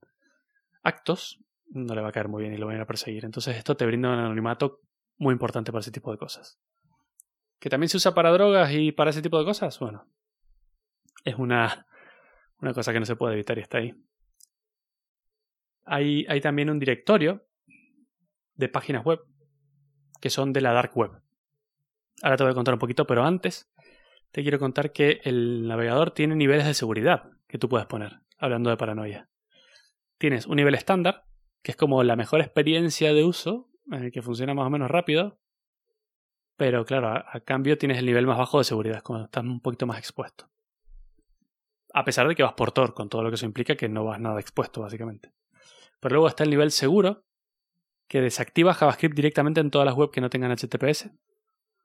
[0.83, 3.25] actos, no le va a caer muy bien y lo van a ir a perseguir.
[3.25, 4.81] Entonces esto te brinda un anonimato
[5.19, 6.59] muy importante para ese tipo de cosas.
[7.59, 10.07] Que también se usa para drogas y para ese tipo de cosas, bueno,
[11.25, 11.87] es una,
[12.61, 13.95] una cosa que no se puede evitar y está ahí.
[15.85, 17.45] Hay, hay también un directorio
[18.55, 19.21] de páginas web
[20.23, 21.11] que son de la dark web.
[22.23, 23.71] Ahora te voy a contar un poquito, pero antes
[24.31, 28.71] te quiero contar que el navegador tiene niveles de seguridad que tú puedes poner, hablando
[28.71, 29.29] de paranoia.
[30.19, 31.25] Tienes un nivel estándar,
[31.63, 34.91] que es como la mejor experiencia de uso, en el que funciona más o menos
[34.91, 35.41] rápido,
[36.57, 39.87] pero claro, a, cambio tienes el nivel más bajo de seguridad, cuando estás un poquito
[39.87, 40.49] más expuesto.
[41.93, 44.05] A pesar de que vas por Tor, con todo lo que eso implica, que no
[44.05, 45.33] vas nada expuesto, básicamente.
[45.99, 47.25] Pero luego está el nivel seguro,
[48.13, 51.09] que desactiva JavaScript directamente en todas las webs que no tengan HTTPS.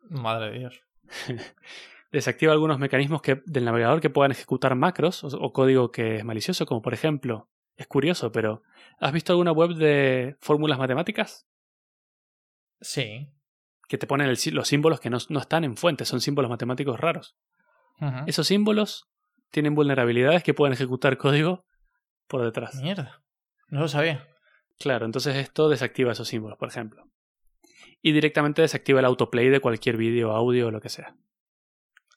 [0.09, 0.81] Madre de Dios.
[2.11, 6.65] desactiva algunos mecanismos que, del navegador que puedan ejecutar macros o, código que es malicioso,
[6.65, 8.61] como por ejemplo, es curioso, pero
[8.99, 11.47] ¿has visto alguna web de fórmulas matemáticas?
[12.81, 13.29] Sí.
[13.87, 17.37] Que te ponen los símbolos que no, están en fuentes, son símbolos matemáticos raros.
[18.25, 19.07] Esos símbolos
[19.49, 21.63] tienen vulnerabilidades que pueden ejecutar código
[22.27, 22.75] por detrás.
[22.75, 23.23] Mierda.
[23.69, 24.27] No lo sabía.
[24.79, 27.09] Claro, entonces esto desactiva esos símbolos, por ejemplo.
[28.01, 31.15] Y directamente desactiva el autoplay de cualquier vídeo, audio o lo que sea.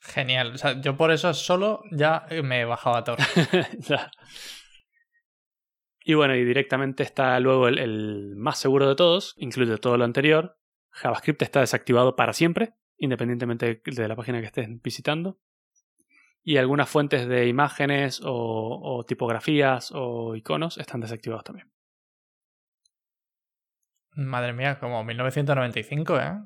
[0.03, 0.55] Genial.
[0.55, 3.17] O sea, yo por eso solo ya me he bajado a todo.
[6.05, 10.05] y bueno, y directamente está luego el, el, más seguro de todos, incluye todo lo
[10.05, 10.59] anterior.
[10.91, 15.39] JavaScript está desactivado para siempre, independientemente de la página que estés visitando.
[16.43, 21.71] Y algunas fuentes de imágenes o, o tipografías o iconos están desactivados también.
[24.13, 26.39] Madre mía, como 1995, ¿eh?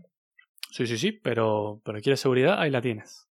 [0.71, 3.29] Sí, sí, sí, pero, pero quieres seguridad, ahí la tienes.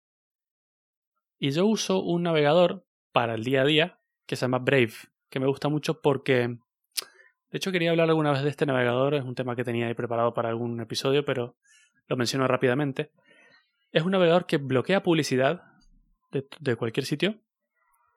[1.37, 4.93] Y yo uso un navegador para el día a día que se llama Brave,
[5.29, 6.57] que me gusta mucho porque...
[7.51, 9.95] De hecho, quería hablar alguna vez de este navegador, es un tema que tenía ahí
[9.95, 11.55] preparado para algún episodio, pero
[12.07, 13.11] lo menciono rápidamente.
[13.91, 15.63] Es un navegador que bloquea publicidad
[16.31, 17.39] de, de cualquier sitio,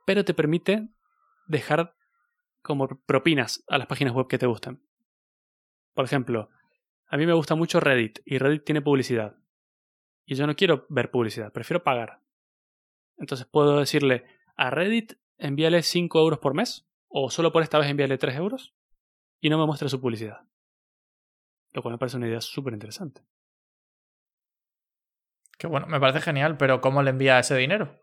[0.05, 0.89] pero te permite
[1.47, 1.95] dejar
[2.61, 4.83] como propinas a las páginas web que te gustan.
[5.95, 6.49] Por ejemplo,
[7.07, 9.37] a mí me gusta mucho Reddit y Reddit tiene publicidad.
[10.25, 12.21] Y yo no quiero ver publicidad, prefiero pagar.
[13.19, 14.25] Entonces puedo decirle
[14.57, 18.75] a Reddit envíale 5 euros por mes o solo por esta vez envíale 3 euros
[19.41, 20.41] y no me muestre su publicidad.
[21.73, 23.23] Lo cual me parece una idea súper interesante.
[25.59, 28.02] Qué bueno, me parece genial, pero ¿cómo le envía ese dinero?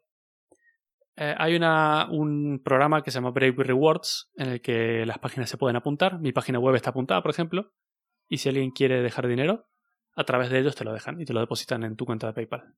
[1.22, 5.50] Eh, hay una, un programa que se llama Brave Rewards en el que las páginas
[5.50, 6.18] se pueden apuntar.
[6.20, 7.74] Mi página web está apuntada, por ejemplo.
[8.30, 9.68] Y si alguien quiere dejar dinero,
[10.16, 12.34] a través de ellos te lo dejan y te lo depositan en tu cuenta de
[12.34, 12.74] PayPal.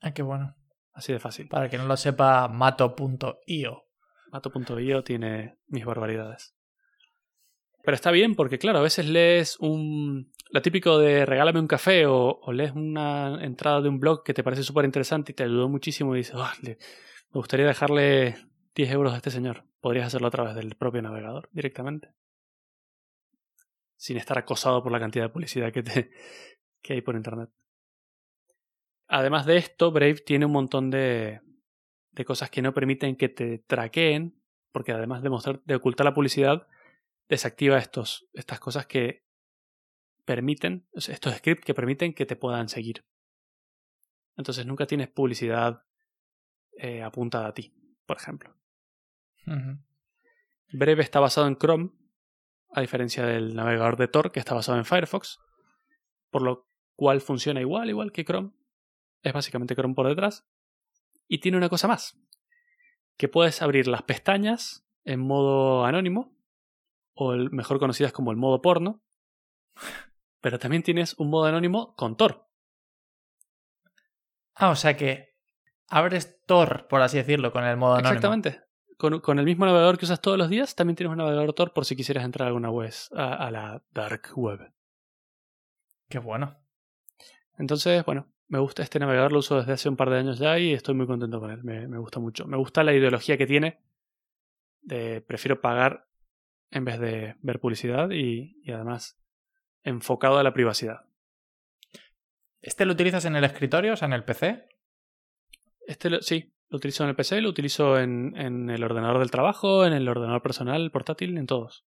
[0.00, 0.54] Ah, qué bueno.
[0.92, 1.48] Así de fácil.
[1.48, 3.82] Para que no lo sepa, mato.io.
[4.30, 6.54] Mato.io tiene mis barbaridades.
[7.82, 10.32] Pero está bien porque, claro, a veces lees un...
[10.50, 14.44] Lo típico de regálame un café o, lees una entrada de un blog que te
[14.44, 16.48] parece súper interesante y te ayudó muchísimo y dices, oh,
[17.34, 18.36] me gustaría dejarle
[18.76, 19.64] 10 euros a este señor.
[19.80, 22.14] Podrías hacerlo a través del propio navegador directamente.
[23.96, 26.10] Sin estar acosado por la cantidad de publicidad que,
[26.88, 27.50] hay por internet.
[29.08, 31.40] Además de esto, Brave tiene un montón de,
[32.12, 36.14] de cosas que no permiten que te traqueen, porque además de, mostrar, de ocultar la
[36.14, 36.68] publicidad,
[37.28, 39.24] desactiva estas cosas que
[40.24, 43.04] permiten, estos scripts que permiten que te puedan seguir.
[44.36, 45.84] Entonces nunca tienes publicidad
[46.76, 47.72] eh, apuntada a ti,
[48.06, 48.54] por ejemplo.
[50.72, 51.90] Breve está basado en Chrome,
[52.70, 55.38] a diferencia del navegador de Tor que está basado en Firefox,
[56.30, 58.52] por lo cual funciona igual, igual que Chrome.
[59.22, 60.46] Es básicamente Chrome por detrás.
[61.28, 62.18] Y tiene una cosa más,
[63.16, 66.36] que puedes abrir las pestañas en modo anónimo,
[67.14, 69.02] o el mejor conocidas como el modo porno,
[70.40, 72.48] pero también tienes un modo anónimo con Tor.
[74.54, 75.33] Ah, o sea que
[75.94, 78.14] abres Tor, por así decirlo, con el modo anónimo.
[78.14, 78.62] Exactamente.
[78.96, 81.84] Con, el mismo navegador que usas todos los días, también tienes un navegador Tor por
[81.84, 84.72] si quisieras entrar a alguna web, a, la dark web.
[86.08, 86.56] Qué bueno.
[87.58, 90.58] Entonces, bueno, me gusta este navegador, lo uso desde hace un par de años ya
[90.58, 91.62] y estoy muy contento con él.
[91.62, 92.46] Me, gusta mucho.
[92.46, 93.80] Me gusta la ideología que tiene.
[94.82, 96.08] De, prefiero pagar
[96.70, 99.16] en vez de ver publicidad y, y además
[99.84, 101.06] enfocado a la privacidad.
[102.60, 104.73] ¿Este lo utilizas en el escritorio, o sea, en el PC?
[105.86, 109.86] Este sí, lo utilizo en el PC, lo utilizo en, en el ordenador del trabajo,
[109.86, 111.84] en el ordenador personal, portátil, en todos.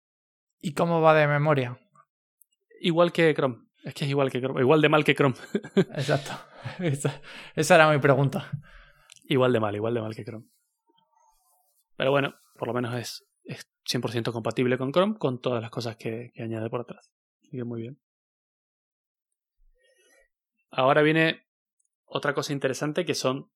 [0.61, 1.79] ¿Y cómo va de memoria?
[2.81, 3.67] Igual que Chrome.
[3.85, 4.61] Es que es igual que Chrome.
[4.61, 5.35] Igual de mal que Chrome.
[5.75, 6.33] Exacto.
[6.79, 8.51] Esa, era mi pregunta.
[9.25, 10.47] Igual de mal, igual de mal que Chrome.
[11.97, 15.97] Pero bueno, por lo menos es, es 100% compatible con Chrome, con todas las cosas
[15.97, 17.11] que, que añade por atrás.
[17.43, 18.01] Así que muy bien.
[20.71, 21.47] Ahora viene
[22.05, 23.51] otra cosa interesante que son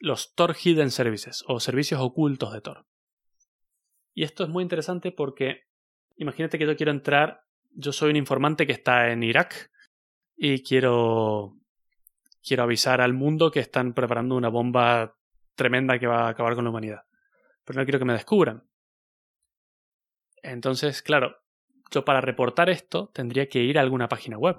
[0.00, 2.86] los Tor Hidden Services o servicios ocultos de Tor.
[4.14, 5.64] Y esto es muy interesante porque
[6.16, 9.70] imagínate que yo quiero entrar, yo soy un informante que está en Irak
[10.36, 11.56] y quiero
[12.42, 15.16] quiero avisar al mundo que están preparando una bomba
[15.54, 17.04] tremenda que va a acabar con la humanidad.
[17.64, 18.68] Pero no quiero que me descubran.
[20.42, 21.38] Entonces, claro,
[21.90, 24.56] yo para reportar esto tendría que ir a alguna página web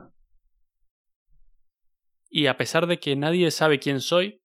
[2.35, 4.41] y a pesar de que nadie sabe quién soy,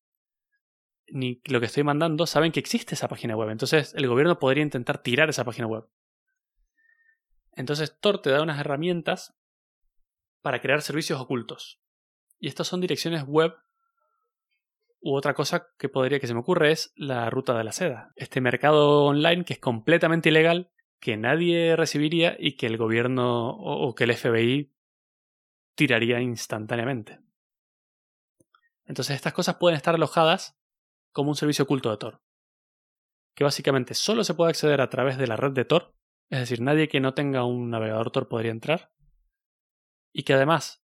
[1.12, 3.50] ni lo que estoy mandando, saben que existe esa página web.
[3.50, 5.88] Entonces el gobierno podría intentar tirar esa página web.
[7.52, 9.36] Entonces Tor te da unas herramientas
[10.40, 11.80] para crear servicios ocultos.
[12.38, 13.52] Y estas son direcciones web
[15.00, 18.12] u otra cosa que podría que se me ocurre es la ruta de la seda.
[18.16, 20.70] Este mercado online que es completamente ilegal,
[21.00, 24.72] que nadie recibiría y que el gobierno o que el FBI
[25.74, 27.20] tiraría instantáneamente.
[28.84, 30.59] Entonces estas cosas pueden estar alojadas
[31.12, 32.22] como un servicio oculto de Tor.
[33.34, 35.94] Que básicamente solo se puede acceder a través de la red de Tor,
[36.30, 38.92] es decir, nadie que no tenga un navegador Tor podría entrar.
[40.12, 40.84] Y que además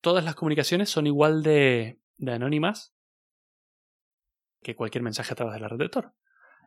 [0.00, 2.94] todas las comunicaciones son igual de, de anónimas
[4.62, 6.14] que cualquier mensaje a través de la red de Tor.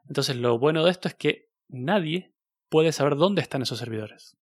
[0.08, 2.34] Entonces lo bueno de esto es que nadie
[2.70, 4.38] puede saber dónde están esos servidores.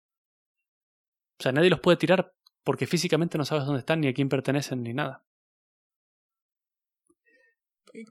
[1.40, 4.30] O sea, nadie los puede tirar porque físicamente no sabes dónde están, ni a quién
[4.30, 5.24] pertenecen, ni nada.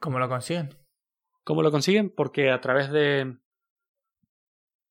[0.00, 0.76] ¿Cómo lo consiguen?
[1.44, 2.10] ¿Cómo lo consiguen?
[2.10, 3.38] Porque a través de...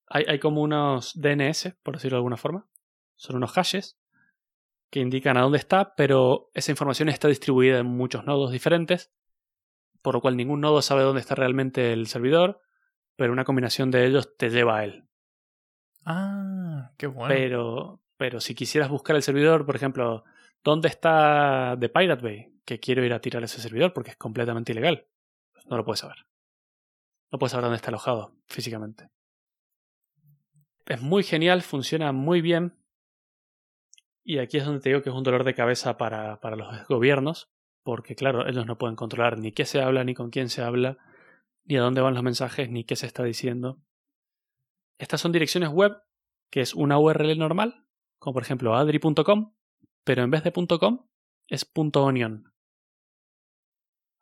[0.08, 2.68] Hay, hay como unos DNS, por decirlo de alguna forma.
[3.16, 4.00] Son unos hashes
[4.90, 9.12] que indican a dónde está, pero esa información está distribuida en muchos nodos diferentes,
[10.02, 12.62] por lo cual ningún nodo sabe dónde está realmente el servidor,
[13.16, 15.10] pero una combinación de ellos te lleva a él.
[16.06, 17.28] Ah, qué bueno.
[17.28, 20.24] Pero, pero si quisieras buscar el servidor, por ejemplo,
[20.68, 22.58] ¿dónde está The Pirate Bay?
[22.66, 25.08] que quiero ir a tirar ese servidor porque es completamente ilegal.
[25.68, 26.28] No lo puedes saber.
[27.32, 29.10] No puedes saber dónde está alojado físicamente.
[30.86, 32.78] Es muy genial, funciona muy bien.
[34.22, 36.68] Y aquí es donde te digo que es un dolor de cabeza para, para los
[36.90, 37.50] gobiernos,
[37.84, 40.98] porque claro, ellos no pueden controlar ni qué se habla, ni con quién se habla,
[41.64, 43.80] ni a dónde van los mensajes, ni qué se está diciendo.
[44.98, 46.02] Estas son direcciones web,
[46.50, 47.86] que es una URL normal,
[48.20, 49.54] como por ejemplo adri.com,
[50.08, 51.06] pero en vez de .com
[51.50, 52.54] es .onion.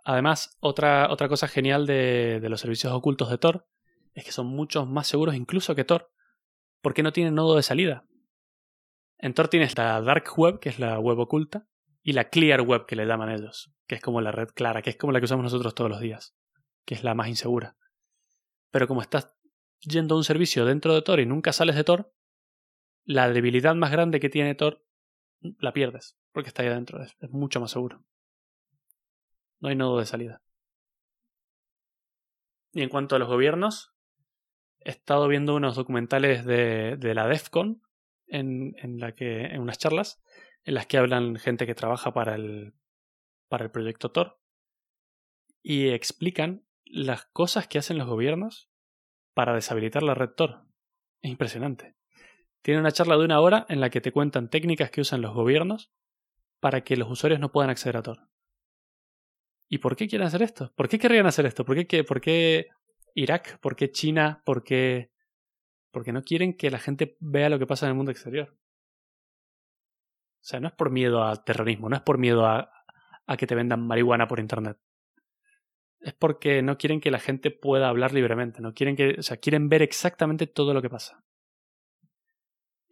[0.03, 3.67] Además, otra, otra cosa genial de, de los servicios ocultos de Tor
[4.15, 6.11] es que son mucho más seguros incluso que Tor,
[6.81, 8.07] porque no tienen nodo de salida.
[9.19, 11.67] En Tor tienes la Dark Web, que es la web oculta,
[12.01, 14.89] y la Clear Web, que le llaman ellos, que es como la red clara, que
[14.89, 16.35] es como la que usamos nosotros todos los días,
[16.85, 17.77] que es la más insegura.
[18.71, 19.35] Pero como estás
[19.81, 22.11] yendo a un servicio dentro de Tor y nunca sales de Tor,
[23.03, 24.83] la debilidad más grande que tiene Tor
[25.59, 28.03] la pierdes, porque está ahí adentro, es mucho más seguro.
[29.59, 30.41] No hay nodo de salida.
[32.73, 33.95] Y en cuanto a los gobiernos,
[34.81, 37.81] he estado viendo unos documentales de, de la DEFCON
[38.27, 40.21] en, en, la que, en unas charlas
[40.65, 42.73] en las que hablan gente que trabaja para el,
[43.47, 44.39] para el proyecto Tor
[45.61, 48.69] y explican las cosas que hacen los gobiernos
[49.33, 50.65] para deshabilitar la red Tor.
[51.21, 51.95] Es impresionante.
[52.65, 55.35] Tienen una charla de una hora en la que te cuentan técnicas que usan los
[55.35, 55.91] gobiernos
[56.59, 58.27] para que los usuarios no puedan acceder a Tor.
[59.69, 60.73] ¿Y por qué quieren hacer esto?
[60.75, 61.63] ¿Por qué querrían hacer esto?
[61.63, 62.69] ¿Por qué, por qué
[63.13, 63.59] Irak?
[63.59, 64.41] ¿Por qué China?
[64.43, 65.11] ¿Por qué...?
[65.91, 68.57] Porque no quieren que la gente vea lo que pasa en el mundo exterior.
[68.57, 72.71] O sea, no es por miedo al terrorismo, no es por miedo a,
[73.27, 74.79] a que te vendan marihuana por internet.
[75.99, 79.37] Es porque no quieren que la gente pueda hablar libremente, no quieren que, o sea,
[79.37, 81.24] quieren ver exactamente todo lo que pasa.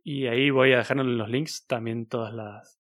[0.04, 2.80] Y ahí voy a dejar en los links también todas las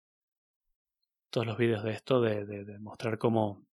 [1.30, 3.67] todos los vídeos de esto de, de, mostrar cómo,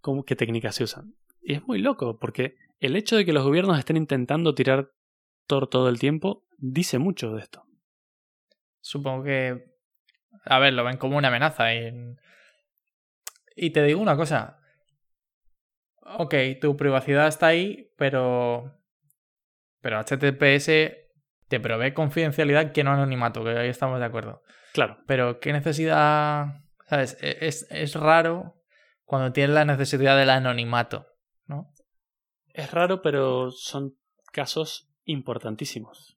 [0.00, 1.14] cómo qué técnicas se usan.
[1.40, 4.92] Y es muy loco porque el hecho de que los gobiernos estén intentando tirar
[5.46, 7.64] Tor todo el tiempo dice mucho de esto.
[8.80, 9.72] Supongo que
[10.44, 11.74] a ver, lo ven como una amenaza.
[11.74, 12.16] Y,
[13.56, 14.58] y te digo una cosa.
[16.18, 18.78] Ok, tu privacidad está ahí, pero.
[19.80, 21.01] Pero HTTPS
[21.52, 24.42] te provee confidencialidad que no anonimato, que ahí estamos de acuerdo.
[24.72, 24.96] Claro.
[25.06, 26.62] Pero qué necesidad.
[26.86, 27.18] ¿Sabes?
[27.20, 28.56] E, es, es raro
[29.04, 31.08] cuando tienes la necesidad del anonimato,
[31.44, 31.70] ¿no?
[32.54, 33.98] Es raro, pero son
[34.32, 36.16] casos importantísimos.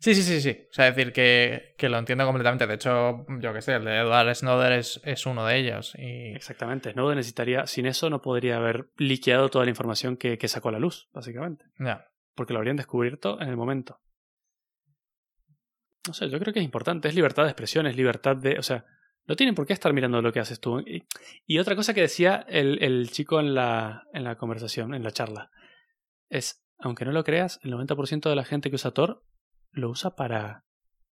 [0.00, 0.66] Sí, sí, sí, sí.
[0.68, 2.66] O sea, decir que, que lo entiendo completamente.
[2.66, 5.94] De hecho, yo qué sé, el de Edward Snowden es, es uno de ellos.
[5.96, 6.34] Y...
[6.34, 6.90] Exactamente.
[6.90, 10.72] Snowden necesitaría, sin eso no podría haber liqueado toda la información que, que sacó a
[10.72, 11.64] la luz, básicamente.
[11.78, 12.08] Ya.
[12.34, 14.00] Porque lo habrían descubierto en el momento.
[16.06, 17.08] No sé, yo creo que es importante.
[17.08, 18.58] Es libertad de expresión, es libertad de.
[18.58, 18.84] O sea,
[19.26, 20.80] no tienen por qué estar mirando lo que haces tú.
[20.80, 21.04] Y,
[21.46, 25.12] y otra cosa que decía el, el chico en la, en la conversación, en la
[25.12, 25.50] charla,
[26.28, 29.24] es, aunque no lo creas, el 90% de la gente que usa Tor
[29.70, 30.64] lo usa para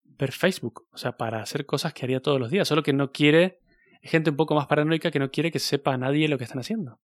[0.04, 3.12] ver Facebook, o sea, para hacer cosas que haría todos los días, solo que no
[3.12, 3.60] quiere,
[4.02, 7.00] gente un poco más paranoica que no quiere que sepa nadie lo que están haciendo.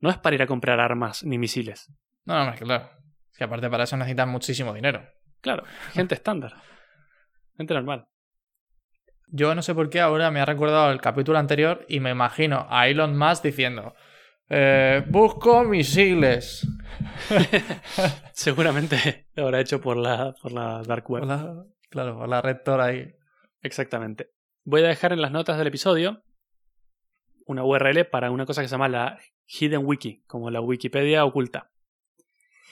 [0.00, 1.90] No es para ir a comprar armas ni misiles.
[2.24, 2.90] No, no, es claro.
[3.30, 5.08] Es que aparte para eso necesitan muchísimo dinero.
[5.40, 6.54] Claro, gente estándar.
[7.56, 8.06] Gente normal.
[9.28, 12.66] Yo no sé por qué ahora me ha recordado el capítulo anterior y me imagino
[12.70, 13.94] a Elon Musk diciendo,
[14.48, 16.66] eh, busco misiles.
[18.32, 21.24] Seguramente lo habrá hecho por la, por la Dark Web.
[21.90, 23.14] claro, por la Red Tor ahí.
[23.62, 24.30] Exactamente.
[24.64, 26.22] Voy a dejar en las notas del episodio
[27.46, 31.70] una URL para una cosa que se llama la Hidden Wiki, como la Wikipedia oculta.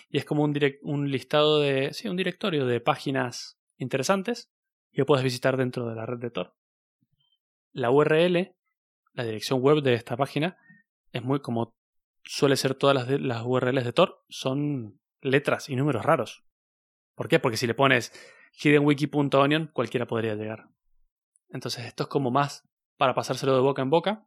[0.08, 1.92] Y es como un, un listado de.
[1.92, 4.53] Sí, un directorio de páginas interesantes
[4.94, 6.54] que puedes visitar dentro de la red de Tor.
[7.72, 8.54] La URL,
[9.12, 10.56] la dirección web de esta página,
[11.12, 11.74] es muy como
[12.22, 16.44] suele ser todas las, las URLs de Tor, son letras y números raros.
[17.14, 17.38] ¿Por qué?
[17.38, 18.12] Porque si le pones
[18.62, 20.68] hiddenwiki.onion, cualquiera podría llegar.
[21.48, 24.26] Entonces esto es como más para pasárselo de boca en boca.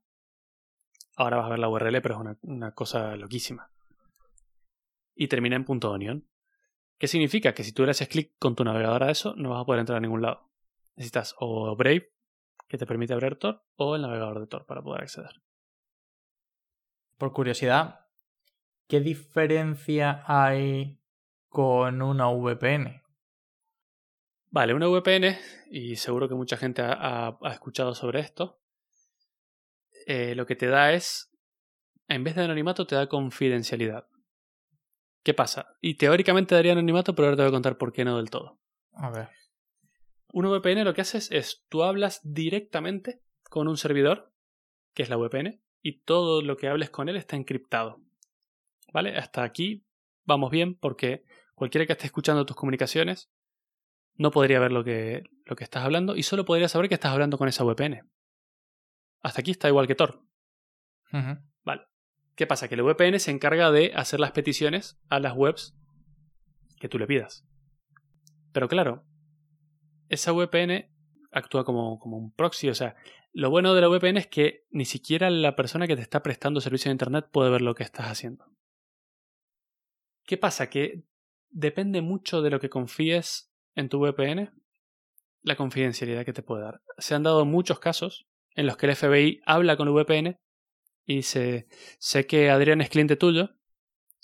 [1.15, 3.71] Ahora vas a ver la URL, pero es una, una cosa loquísima.
[5.15, 6.27] Y termina en .onion.
[6.99, 7.53] ¿Qué significa?
[7.53, 9.79] Que si tú le haces clic con tu navegador a eso, no vas a poder
[9.79, 10.49] entrar a ningún lado.
[10.97, 12.11] Necesitas o Brave,
[12.67, 15.41] que te permite abrir Tor, o el navegador de Tor para poder acceder
[17.17, 18.05] por curiosidad,
[18.87, 20.99] ¿qué diferencia hay
[21.49, 23.01] con una VPN?
[24.49, 25.37] Vale, una VPN,
[25.71, 28.61] y seguro que mucha gente ha, escuchado sobre esto,
[30.05, 31.29] eh, lo que te da es,
[32.07, 34.07] en vez de anonimato, te da confidencialidad.
[35.23, 35.75] ¿Qué pasa?
[35.81, 38.57] Y teóricamente daría anonimato, pero ahora te voy a contar por qué no del todo.
[38.93, 39.29] A ver.
[40.37, 44.31] Una VPN lo que haces es, tú hablas directamente con un servidor,
[44.93, 48.03] que es la VPN, y todo lo que hables con él está encriptado.
[48.93, 49.17] ¿Vale?
[49.17, 49.83] Hasta aquí
[50.25, 51.23] vamos bien porque
[51.55, 53.31] cualquiera que esté escuchando tus comunicaciones
[54.13, 57.13] no podría ver lo que, lo que estás hablando y solo podría saber que estás
[57.13, 58.07] hablando con esa VPN.
[59.23, 60.21] Hasta aquí está igual que Tor.
[61.63, 61.87] Vale.
[62.35, 62.67] ¿Qué pasa?
[62.67, 65.75] Que la VPN se encarga de hacer las peticiones a las webs
[66.79, 67.43] que tú le pidas.
[68.51, 69.06] Pero claro,
[70.09, 70.89] esa VPN
[71.31, 72.95] actúa como, como un proxy, o sea,
[73.33, 76.61] lo bueno de la VPN es que ni siquiera la persona que te está prestando
[76.61, 78.45] servicio de Internet puede ver lo que estás haciendo.
[80.25, 80.69] ¿Qué pasa?
[80.69, 81.03] Que
[81.49, 84.51] depende mucho de lo que confíes en tu VPN,
[85.43, 86.81] la confidencialidad que te puede dar.
[86.97, 90.39] Se han dado muchos casos en los que el FBI habla con VPN
[91.05, 91.67] y dice,
[91.99, 93.51] sé que Adrián es cliente tuyo,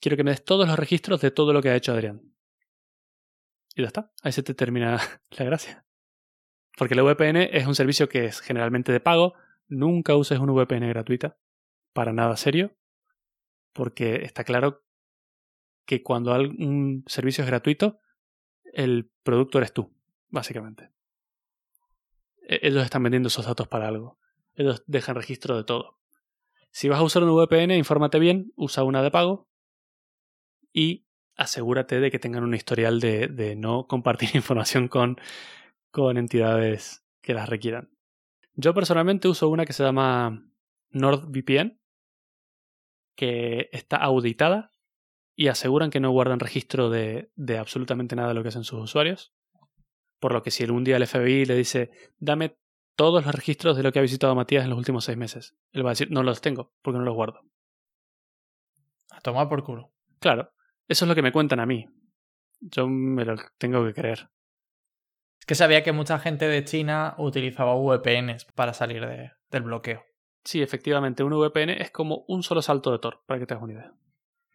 [0.02, 2.33] quiero que me des todos los registros de todo lo que ha hecho Adrián.
[3.76, 5.00] Y ya está, ahí se te termina
[5.38, 5.86] la gracia.
[6.78, 9.34] Porque la VPN es un servicio que es generalmente de pago.
[9.68, 11.38] Nunca uses una VPN gratuita.
[11.94, 12.76] Para nada serio.
[13.74, 14.84] Porque está claro
[15.86, 18.00] que cuando un servicio es gratuito,
[18.64, 19.94] el producto eres tú,
[20.30, 20.92] básicamente.
[22.48, 24.18] E-, ellos están vendiendo esos datos para algo.
[24.56, 26.00] Ellos dejan registro de todo.
[26.72, 29.48] Si vas a usar una VPN, infórmate bien, usa una de pago
[30.72, 31.06] y
[31.36, 35.18] asegúrate de que tengan un historial de, de no compartir información con,
[35.92, 37.90] con entidades que las requieran.
[38.56, 40.46] Yo personalmente uso una que se llama
[40.92, 41.80] NordVPN,
[43.16, 44.72] que está auditada
[45.36, 48.82] y aseguran que no guardan registro de, de absolutamente nada de lo que hacen sus
[48.82, 49.34] usuarios.
[50.20, 52.58] Por lo que si algún día el FBI le dice, dame
[52.96, 55.84] todos los registros de lo que ha visitado Matías en los últimos seis meses, él
[55.84, 57.42] va a decir, no los tengo, porque no los guardo.
[59.10, 59.92] A tomar por culo.
[60.20, 60.54] Claro,
[60.88, 61.88] eso es lo que me cuentan a mí.
[62.60, 64.30] Yo me lo tengo que creer.
[65.40, 70.04] Es que sabía que mucha gente de China utilizaba VPNs para salir de, del bloqueo.
[70.44, 73.64] Sí, efectivamente, un VPN es como un solo salto de Tor, para que te hagas
[73.64, 73.94] una idea.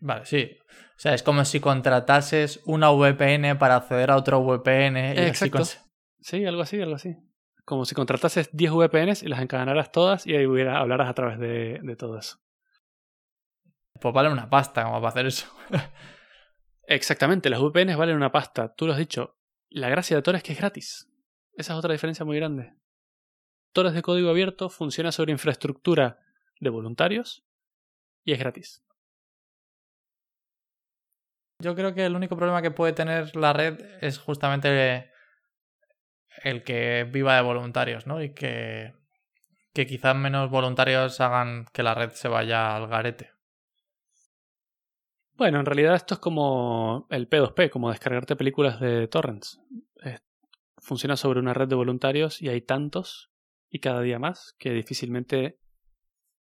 [0.00, 0.56] Vale, sí.
[0.70, 4.96] O sea, es como si contratases una VPN para acceder a otro VPN.
[4.96, 5.58] Y Exacto.
[5.58, 5.78] Así
[6.20, 7.16] Sí, algo así, algo así.
[7.64, 11.38] Como si contratases 10 VPNs y las encadenaras todas y ahí hubiera, hablaras a través
[11.38, 12.38] de, de todo eso.
[14.00, 15.46] Pues vale una pasta como para hacer eso.
[16.90, 18.74] Exactamente, las VPNs valen una pasta.
[18.74, 19.36] Tú lo has dicho.
[19.68, 21.06] La gracia de Tor es que es gratis.
[21.52, 22.72] Esa es otra diferencia muy grande.
[23.74, 26.18] Tor es de código abierto, funciona sobre infraestructura
[26.60, 27.44] de voluntarios
[28.24, 28.82] y es gratis.
[31.60, 35.10] Yo creo que el único problema que puede tener la red es justamente
[36.42, 38.22] el que viva de voluntarios, ¿no?
[38.22, 38.94] Y que,
[39.74, 43.37] que quizás menos voluntarios hagan que la red se vaya al garete.
[45.38, 49.60] Bueno, en realidad esto es como el P2P, como descargarte películas de torrents.
[50.02, 50.18] Eh,
[50.78, 53.30] funciona sobre una red de voluntarios y hay tantos
[53.70, 55.60] y cada día más que difícilmente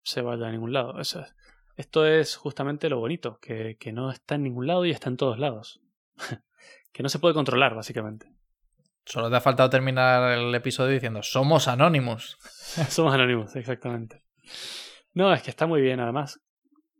[0.02, 0.98] se vaya a ningún lado.
[1.00, 1.34] Eso es.
[1.76, 5.18] Esto es justamente lo bonito, que, que no está en ningún lado y está en
[5.18, 5.82] todos lados.
[6.92, 8.32] que no se puede controlar, básicamente.
[9.04, 12.38] Solo te ha faltado terminar el episodio diciendo somos anónimos.
[12.88, 14.24] Somos anónimos, exactamente.
[15.12, 16.40] No, es que está muy bien, además.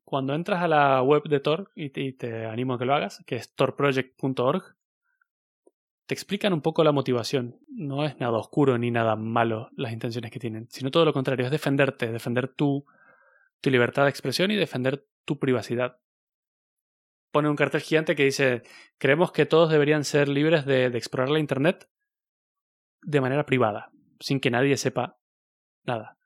[0.08, 3.36] Cuando entras a la web de Tor, y te, animo a que lo hagas, que
[3.36, 4.74] es torproject.org,
[6.06, 7.60] te explican un poco la motivación.
[7.68, 11.44] No es nada oscuro ni nada malo las intenciones que tienen, sino todo lo contrario,
[11.44, 12.86] es defenderte, defender tu,
[13.60, 15.98] tu libertad de expresión y defender tu privacidad.
[17.30, 18.62] Pone un cartel gigante que dice,
[18.96, 21.86] creemos que todos deberían ser libres de explorar la Internet
[23.02, 23.90] de manera privada,
[24.20, 25.18] sin que nadie sepa
[25.84, 26.16] nada.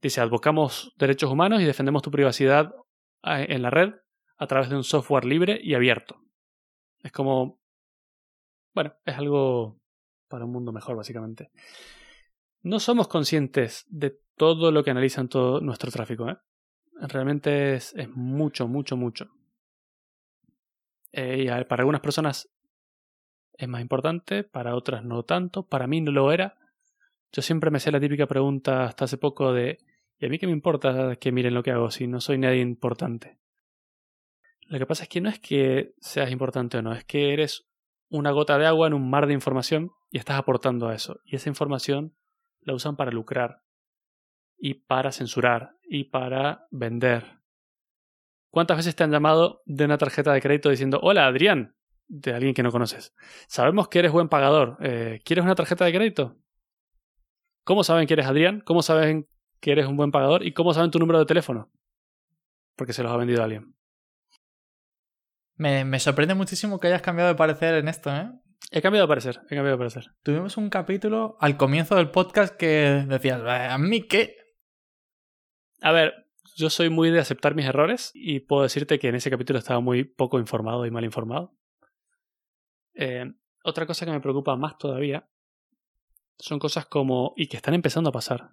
[0.00, 2.72] Dice, advocamos derechos humanos y defendemos tu privacidad
[3.22, 3.94] en la red
[4.36, 6.20] a través de un software libre y abierto.
[7.02, 7.60] Es como...
[8.74, 9.80] Bueno, es algo
[10.28, 11.50] para un mundo mejor, básicamente.
[12.62, 16.28] No somos conscientes de todo lo que analizan todo nuestro tráfico.
[16.28, 16.36] ¿eh?
[17.00, 19.30] Realmente es, es, mucho, mucho, mucho.
[21.12, 22.50] Eh, y para algunas personas
[23.54, 25.66] es más importante, para otras no tanto.
[25.66, 26.56] Para mí no lo era.
[27.32, 29.78] Yo siempre me hacía la típica pregunta hasta hace poco de
[30.18, 32.60] ¿y a mí qué me importa que miren lo que hago si no soy nadie
[32.60, 33.38] importante?
[34.66, 37.68] Lo que pasa es que no es que seas importante o no, es que eres
[38.10, 41.20] una gota de agua en un mar de información y estás aportando a eso.
[41.24, 42.14] Y esa información
[42.60, 43.62] la usan para lucrar
[44.58, 47.38] y para censurar y para vender.
[48.50, 51.76] ¿Cuántas veces te han llamado de una tarjeta de crédito diciendo, hola Adrián,
[52.08, 53.14] de alguien que no conoces?
[53.46, 54.76] Sabemos que eres buen pagador.
[54.80, 56.36] Eh, ¿Quieres una tarjeta de crédito?
[57.64, 58.62] ¿Cómo saben que eres Adrián?
[58.62, 59.28] ¿Cómo saben
[59.60, 60.46] que eres un buen pagador?
[60.46, 61.70] ¿Y cómo saben tu número de teléfono?
[62.76, 63.74] Porque se los ha vendido a alguien.
[65.56, 68.30] Me, me sorprende muchísimo que hayas cambiado de parecer en esto, ¿eh?
[68.70, 70.12] He cambiado de parecer, he cambiado de parecer.
[70.22, 74.36] Tuvimos un capítulo al comienzo del podcast que decías, ¿a mí qué?
[75.80, 79.30] A ver, yo soy muy de aceptar mis errores y puedo decirte que en ese
[79.30, 81.56] capítulo estaba muy poco informado y mal informado.
[82.94, 83.32] Eh,
[83.64, 85.28] otra cosa que me preocupa más todavía
[86.36, 88.50] son cosas como, y que están empezando a pasar,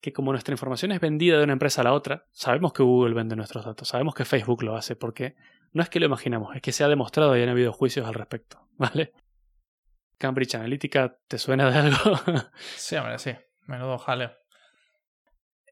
[0.00, 3.14] que como nuestra información es vendida de una empresa a la otra, sabemos que Google
[3.14, 5.36] vende nuestros datos, sabemos que Facebook lo hace, porque
[5.72, 8.14] no es que lo imaginamos, es que se ha demostrado y han habido juicios al
[8.14, 9.12] respecto, ¿vale?
[10.18, 12.18] Cambridge Analytica, ¿te suena de algo?
[12.76, 13.32] sí, hombre, sí.
[13.66, 14.32] Menudo jaleo.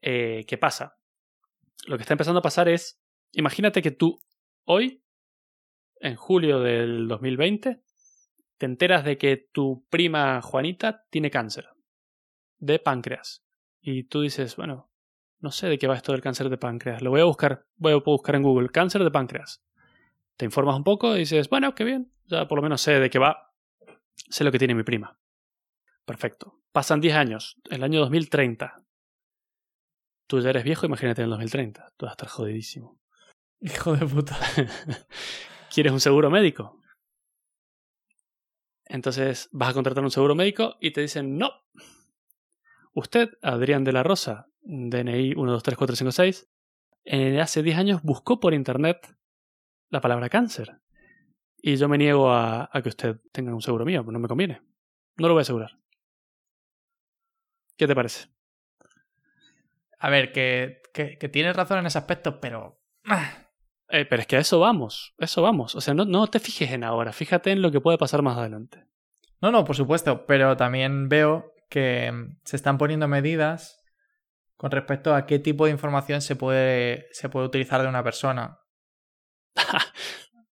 [0.01, 0.97] Eh, ¿Qué pasa?
[1.85, 3.01] Lo que está empezando a pasar es,
[3.31, 4.19] imagínate que tú
[4.63, 5.03] hoy,
[5.99, 7.81] en julio del 2020,
[8.57, 11.69] te enteras de que tu prima Juanita tiene cáncer
[12.59, 13.46] de páncreas.
[13.89, 14.91] Y tú dices, bueno,
[15.39, 17.01] no sé de qué va esto del cáncer de páncreas.
[17.01, 19.63] Lo voy a buscar, voy a buscar en Google, cáncer de páncreas.
[20.35, 23.09] Te informas un poco y dices, bueno, qué bien, ya por lo menos sé de
[23.09, 23.53] qué va,
[24.29, 25.17] sé lo que tiene mi prima.
[26.03, 26.59] Perfecto.
[26.73, 28.83] Pasan 10 años, el año 2030.
[30.27, 31.93] Tú ya eres viejo, imagínate en el 2030.
[31.95, 32.99] Tú vas a estar jodidísimo.
[33.61, 34.37] Hijo de puta.
[35.73, 36.81] ¿Quieres un seguro médico?
[38.83, 41.51] Entonces vas a contratar un seguro médico y te dicen, no.
[42.97, 46.49] Usted, Adrián de la Rosa, DNI 123456,
[47.05, 49.15] eh, hace 10 años buscó por internet
[49.89, 50.79] la palabra cáncer.
[51.61, 54.27] y yo me niego a, a que usted tenga un seguro mío, pues no me
[54.27, 54.63] conviene.
[55.17, 55.77] No lo voy a asegurar.
[57.77, 58.29] ¿Qué te parece?
[59.99, 62.81] A ver, que, que, que tienes razón en ese aspecto, pero...
[63.05, 63.45] ah,
[63.89, 65.75] Eh, pero es que a eso vamos, eso vamos.
[65.75, 68.37] O sea, no, no te fijes en ahora, fíjate en lo que puede pasar más
[68.39, 68.85] adelante.
[69.39, 73.83] No, no, por supuesto, pero también veo que mm, se están poniendo medidas
[74.55, 78.59] con respecto a qué tipo de información se puede, se puede utilizar de una persona.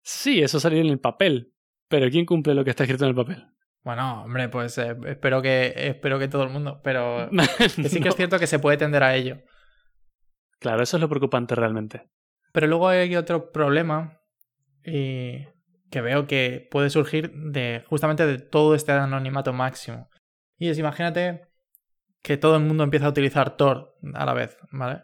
[0.05, 1.55] Sí, eso salió en el papel,
[1.89, 3.47] pero ¿quién cumple lo que está escrito en el papel?
[3.85, 7.31] Bueno, hombre, pues eh, espero que espero que todo el mundo, pero
[7.89, 9.39] sí que es cierto que se puede tender a ello.
[10.59, 12.11] Claro, eso es lo preocupante realmente.
[12.53, 14.21] Pero luego hay otro problema
[14.85, 15.47] y
[15.91, 20.09] que veo que puede surgir de justamente de todo este anonimato máximo.
[20.63, 21.49] Y es, imagínate
[22.23, 25.03] que todo el mundo empieza a utilizar Tor a la vez, ¿vale?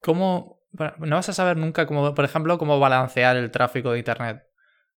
[0.00, 0.60] ¿Cómo?
[0.70, 4.44] bueno, No vas a saber nunca, cómo, por ejemplo, cómo balancear el tráfico de Internet.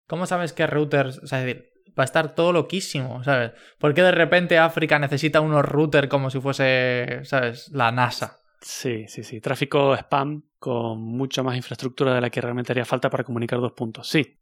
[0.07, 1.21] ¿Cómo sabes qué routers?
[1.21, 3.53] O sea, es decir, va a estar todo loquísimo, ¿sabes?
[3.79, 7.71] ¿Por qué de repente África necesita unos routers como si fuese, ¿sabes?
[7.73, 8.41] La NASA.
[8.61, 9.41] Sí, sí, sí.
[9.41, 13.73] Tráfico spam con mucha más infraestructura de la que realmente haría falta para comunicar dos
[13.73, 14.07] puntos.
[14.07, 14.39] Sí,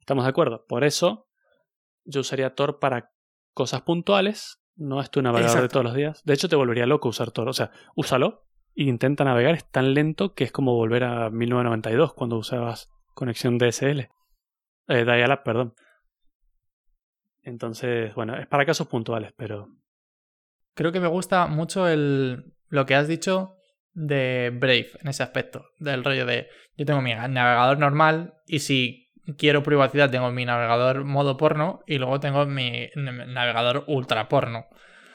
[0.00, 0.66] estamos de acuerdo.
[0.66, 1.30] Por eso
[2.04, 3.10] yo usaría Tor para
[3.58, 4.60] cosas puntuales.
[4.76, 6.22] No es tu navegador de todos los días.
[6.24, 7.48] De hecho, te volvería loco usar Tor.
[7.48, 8.44] O sea, úsalo
[8.76, 9.56] e intenta navegar.
[9.56, 14.08] Es tan lento que es como volver a 1992 cuando usabas conexión DSL.
[14.86, 15.74] Eh, Dial-up, perdón.
[17.42, 19.68] Entonces, bueno, es para casos puntuales, pero
[20.78, 23.56] Creo que me gusta mucho el, lo que has dicho
[23.94, 25.64] de Brave en ese aspecto.
[25.80, 26.46] Del rollo de
[26.76, 31.98] yo tengo mi navegador normal y si quiero privacidad tengo mi navegador modo porno y
[31.98, 34.66] luego tengo mi navegador ultra porno.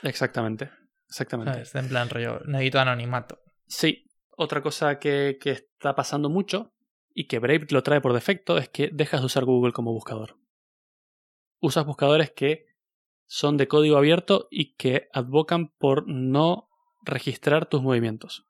[0.04, 0.70] exactamente.
[1.08, 1.66] Exactamente.
[1.66, 1.76] ¿sabes?
[1.76, 3.40] En plan rollo, necesito anonimato.
[3.68, 6.74] Sí, otra cosa que, que está pasando mucho
[7.14, 10.38] y que Brave lo trae por defecto es que dejas de usar Google como buscador.
[11.60, 12.66] Usas buscadores que
[13.28, 16.70] son de código abierto y que advocan por no
[17.04, 18.46] registrar tus movimientos.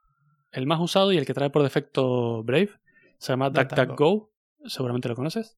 [0.51, 2.71] El más usado y el que trae por defecto Brave
[3.17, 4.32] se llama DuckDuckGo.
[4.65, 5.57] Seguramente lo conoces.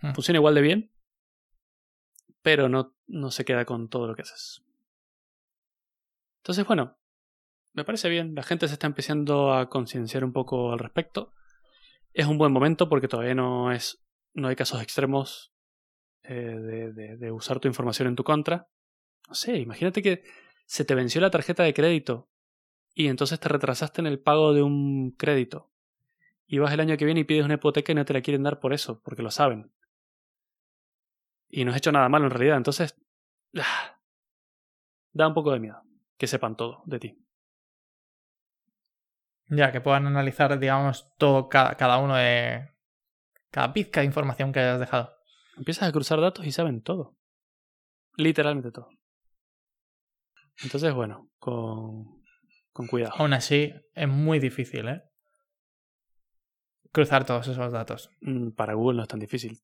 [0.00, 0.12] Hmm.
[0.12, 0.92] Funciona igual de bien,
[2.42, 4.62] pero no, no se queda con todo lo que haces.
[6.38, 6.96] Entonces, bueno,
[7.72, 8.34] me parece bien.
[8.34, 11.32] La gente se está empezando a concienciar un poco al respecto.
[12.12, 14.02] Es un buen momento porque todavía no es.
[14.32, 15.52] no hay casos extremos
[16.22, 18.68] eh, de, de- de usar tu información en tu contra.
[19.28, 20.22] No sé, imagínate que
[20.66, 22.28] se te venció la tarjeta de crédito
[22.94, 25.70] y entonces te retrasaste en el pago de un crédito.
[26.46, 28.44] Y vas el año que viene y pides una hipoteca y no te la quieren
[28.44, 29.72] dar por eso, porque lo saben.
[31.48, 32.56] Y no has hecho nada malo en realidad.
[32.56, 32.96] Entonces,
[33.58, 33.98] ah,
[35.12, 35.82] da un poco de miedo
[36.16, 37.26] que sepan todo de ti.
[39.48, 42.68] Ya, que puedan analizar, digamos, todo, cada, cada uno de.
[43.50, 45.14] cada pizca de información que hayas dejado.
[45.56, 47.16] Empiezas a cruzar datos y saben todo.
[48.16, 48.88] Literalmente todo.
[50.62, 52.22] Entonces, bueno, con,
[52.72, 53.14] con cuidado.
[53.16, 55.02] Aún así, es muy difícil, ¿eh?
[56.96, 58.10] Cruzar todos esos datos.
[58.22, 59.58] Mm, Para Google no es tan difícil.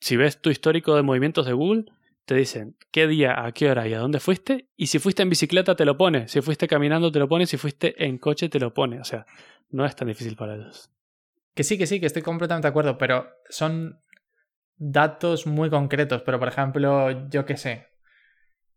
[0.00, 1.84] Si ves tu histórico de movimientos de Google,
[2.24, 4.68] te dicen qué día, a qué hora y a dónde fuiste.
[4.78, 6.26] Y si fuiste en bicicleta, te lo pone.
[6.28, 7.44] Si fuiste caminando, te lo pone.
[7.44, 8.98] Si fuiste en coche, te lo pone.
[8.98, 9.26] O sea,
[9.68, 10.90] no es tan difícil para ellos.
[11.54, 14.00] Que sí, que sí, que estoy completamente de acuerdo, pero son
[14.78, 16.22] datos muy concretos.
[16.22, 17.88] Pero, por ejemplo, yo qué sé.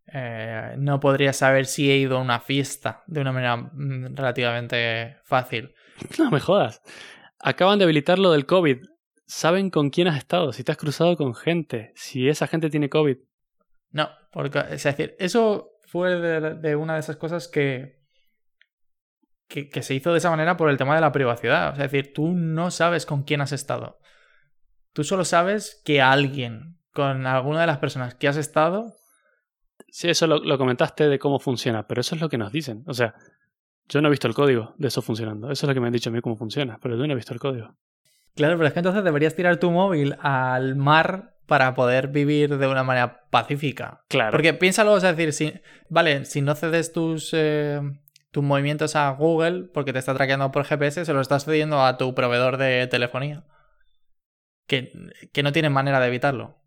[0.07, 5.17] eh, no podría saber si he ido a una fiesta de una manera mm, relativamente
[5.23, 5.73] fácil.
[6.19, 6.81] No me jodas.
[7.43, 8.77] Acaban de habilitar lo del COVID.
[9.25, 12.89] Saben con quién has estado, si te has cruzado con gente, si esa gente tiene
[12.89, 13.17] COVID.
[13.91, 18.01] No, porque, es decir, eso fue de, de una de esas cosas que,
[19.47, 21.73] que, que se hizo de esa manera por el tema de la privacidad.
[21.73, 23.99] O sea, es decir, tú no sabes con quién has estado.
[24.93, 28.95] Tú solo sabes que alguien, con alguna de las personas que has estado,
[29.89, 32.83] Sí, eso lo, lo comentaste de cómo funciona, pero eso es lo que nos dicen.
[32.87, 33.13] O sea,
[33.89, 35.51] yo no he visto el código de eso funcionando.
[35.51, 37.15] Eso es lo que me han dicho a mí cómo funciona, pero yo no he
[37.15, 37.75] visto el código.
[38.35, 42.67] Claro, pero es que entonces deberías tirar tu móvil al mar para poder vivir de
[42.67, 44.03] una manera pacífica.
[44.07, 44.31] Claro.
[44.31, 45.53] Porque piénsalo, es decir, si,
[45.89, 47.81] vale, si no cedes tus, eh,
[48.31, 51.97] tus movimientos a Google porque te está traqueando por GPS, se lo estás cediendo a
[51.97, 53.45] tu proveedor de telefonía.
[54.65, 54.91] Que,
[55.31, 56.57] que no tiene manera de evitarlo.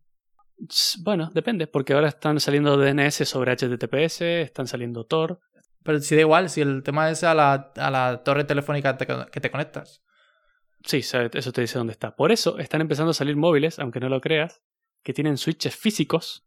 [1.01, 5.41] Bueno, depende, porque ahora están saliendo DNS sobre HTTPS, están saliendo Tor.
[5.87, 9.07] Pero si da igual, si el tema es a la, a la torre telefónica te-
[9.07, 10.03] que te conectas.
[10.85, 12.15] Sí, eso te dice dónde está.
[12.17, 14.63] Por eso están empezando a salir móviles, aunque no lo creas,
[15.03, 16.47] que tienen switches físicos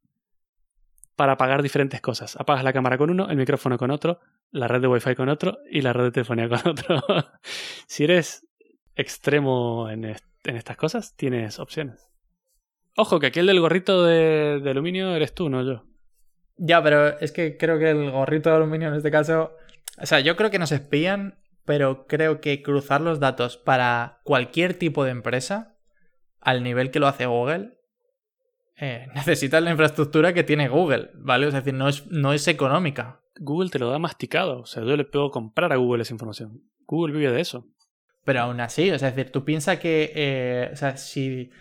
[1.15, 2.35] para apagar diferentes cosas.
[2.37, 4.19] Apagas la cámara con uno, el micrófono con otro,
[4.51, 7.03] la red de Wi-Fi con otro y la red de telefonía con otro.
[7.87, 8.47] si eres
[8.95, 12.09] extremo en, en estas cosas tienes opciones.
[12.95, 15.83] Ojo, que aquel del gorrito de, de aluminio eres tú, no yo.
[16.59, 19.55] Ya, pero es que creo que el gorrito de aluminio en este caso.
[19.97, 24.73] O sea, yo creo que nos espían, pero creo que cruzar los datos para cualquier
[24.73, 25.77] tipo de empresa,
[26.41, 27.79] al nivel que lo hace Google,
[28.75, 31.47] eh, necesitas la infraestructura que tiene Google, ¿vale?
[31.47, 33.21] Es decir, no es, no es económica.
[33.39, 34.59] Google te lo da masticado.
[34.59, 36.61] O sea, yo le puedo comprar a Google esa información.
[36.85, 37.65] Google vive de eso.
[38.25, 41.51] Pero aún así, es decir, tú piensas que, eh, o sea, si,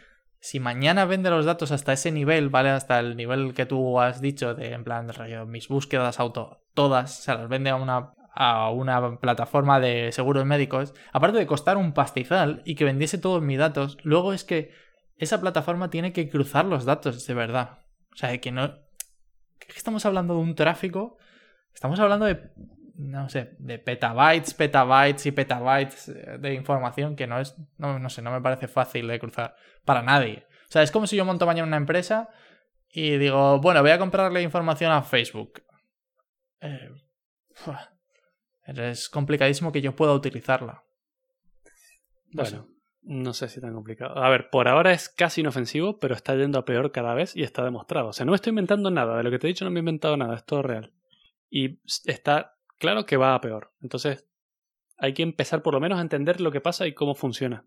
[0.40, 2.70] si mañana vende los datos hasta ese nivel, ¿vale?
[2.70, 7.22] Hasta el nivel que tú has dicho de, en plan, rollo, mis búsquedas auto, todas,
[7.22, 11.92] se las vende a una, a una plataforma de seguros médicos, aparte de costar un
[11.92, 14.72] pastizal y que vendiese todos mis datos, luego es que
[15.16, 17.80] esa plataforma tiene que cruzar los datos de verdad.
[18.12, 18.78] O sea, que no...
[19.58, 21.18] Que estamos hablando de un tráfico,
[21.74, 22.50] estamos hablando de
[22.98, 28.22] no sé, de petabytes, petabytes y petabytes de información que no es, no, no, sé,
[28.22, 30.46] no me parece fácil de cruzar para nadie.
[30.68, 32.28] O sea, es como si yo monto mañana una empresa
[32.90, 35.62] y digo, bueno, voy a comprarle información a Facebook.
[36.60, 36.90] Eh,
[38.66, 40.82] es complicadísimo que yo pueda utilizarla.
[42.32, 42.68] bueno,
[43.02, 44.18] no sé si tan complicado.
[44.18, 47.44] A ver, por ahora es casi inofensivo, pero está yendo a peor cada vez y
[47.44, 48.08] está demostrado.
[48.08, 49.16] O sea, no me estoy inventando nada.
[49.16, 50.92] De lo que te he dicho no me he inventado nada, es todo real.
[51.48, 53.72] Y está claro que va a peor.
[53.82, 54.26] Entonces,
[54.98, 57.66] hay que empezar por lo menos a entender lo que pasa y cómo funciona.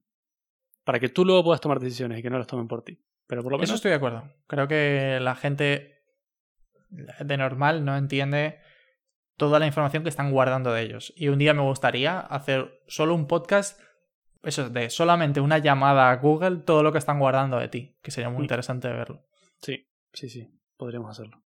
[0.84, 3.00] Para que tú luego puedas tomar decisiones y que no las tomen por ti.
[3.28, 3.70] Pero por lo menos...
[3.70, 4.24] Eso estoy de acuerdo.
[4.48, 6.04] Creo que la gente
[6.90, 8.60] de normal no entiende
[9.38, 11.14] toda la información que están guardando de ellos.
[11.16, 13.80] Y un día me gustaría hacer solo un podcast,
[14.44, 18.12] eso, de solamente una llamada a Google, todo lo que están guardando de ti, que
[18.12, 18.44] sería muy mm.
[18.44, 19.26] interesante verlo.
[19.62, 20.48] Sí, sí, sí,
[20.78, 21.41] podríamos hacerlo.